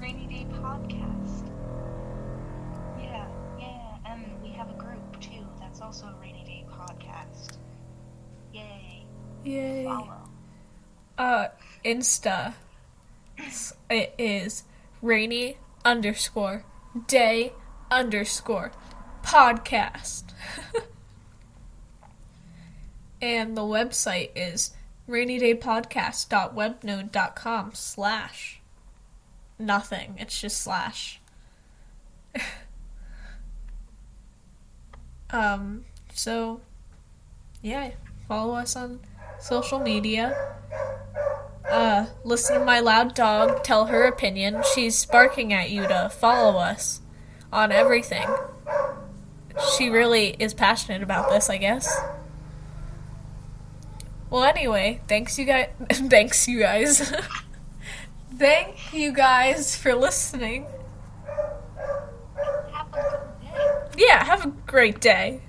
Rainy 0.00 0.26
Day 0.26 0.46
Podcast. 0.60 1.48
Yeah, 2.98 3.26
yeah, 3.58 3.96
and 4.06 4.24
we 4.42 4.50
have 4.50 4.70
a 4.70 4.74
group 4.74 5.20
too 5.20 5.46
that's 5.60 5.80
also 5.80 6.06
a 6.06 6.14
Rainy 6.20 6.44
Day 6.44 6.64
Podcast. 6.70 7.58
Yay. 8.52 9.04
Yay. 9.44 9.84
Follow. 9.84 10.28
Uh, 11.18 11.46
Insta. 11.84 12.54
It 13.90 14.14
is 14.18 14.64
rainy 15.02 15.56
underscore 15.84 16.64
day 17.06 17.52
underscore 17.90 18.72
podcast. 19.22 20.24
And 23.22 23.56
the 23.56 23.62
website 23.62 24.30
is 24.34 24.72
rainydaypodcast.webnode.com 25.08 27.70
slash 27.72 28.60
nothing. 29.60 30.16
It's 30.18 30.40
just 30.40 30.60
slash. 30.60 31.20
um, 35.30 35.84
so, 36.12 36.60
yeah, 37.62 37.92
follow 38.26 38.56
us 38.56 38.74
on 38.74 38.98
social 39.38 39.78
media. 39.78 40.56
Uh, 41.72 42.04
listen 42.22 42.58
to 42.58 42.64
my 42.64 42.80
loud 42.80 43.14
dog 43.14 43.64
tell 43.64 43.86
her 43.86 44.04
opinion. 44.04 44.62
She's 44.74 45.06
barking 45.06 45.54
at 45.54 45.70
you 45.70 45.88
to 45.88 46.10
follow 46.12 46.58
us 46.58 47.00
on 47.50 47.72
everything. 47.72 48.28
She 49.74 49.88
really 49.88 50.36
is 50.38 50.52
passionate 50.52 51.02
about 51.02 51.30
this, 51.30 51.48
I 51.48 51.56
guess. 51.56 51.90
Well, 54.28 54.44
anyway, 54.44 55.00
thanks 55.08 55.38
you 55.38 55.46
guys. 55.46 55.68
thanks 55.90 56.46
you 56.46 56.58
guys. 56.58 57.10
Thank 58.36 58.92
you 58.92 59.12
guys 59.12 59.76
for 59.76 59.94
listening. 59.94 60.66
Have 62.36 62.88
a 62.88 62.90
good 62.90 63.42
day. 63.42 64.04
Yeah, 64.06 64.24
have 64.24 64.44
a 64.44 64.48
great 64.66 65.00
day. 65.00 65.42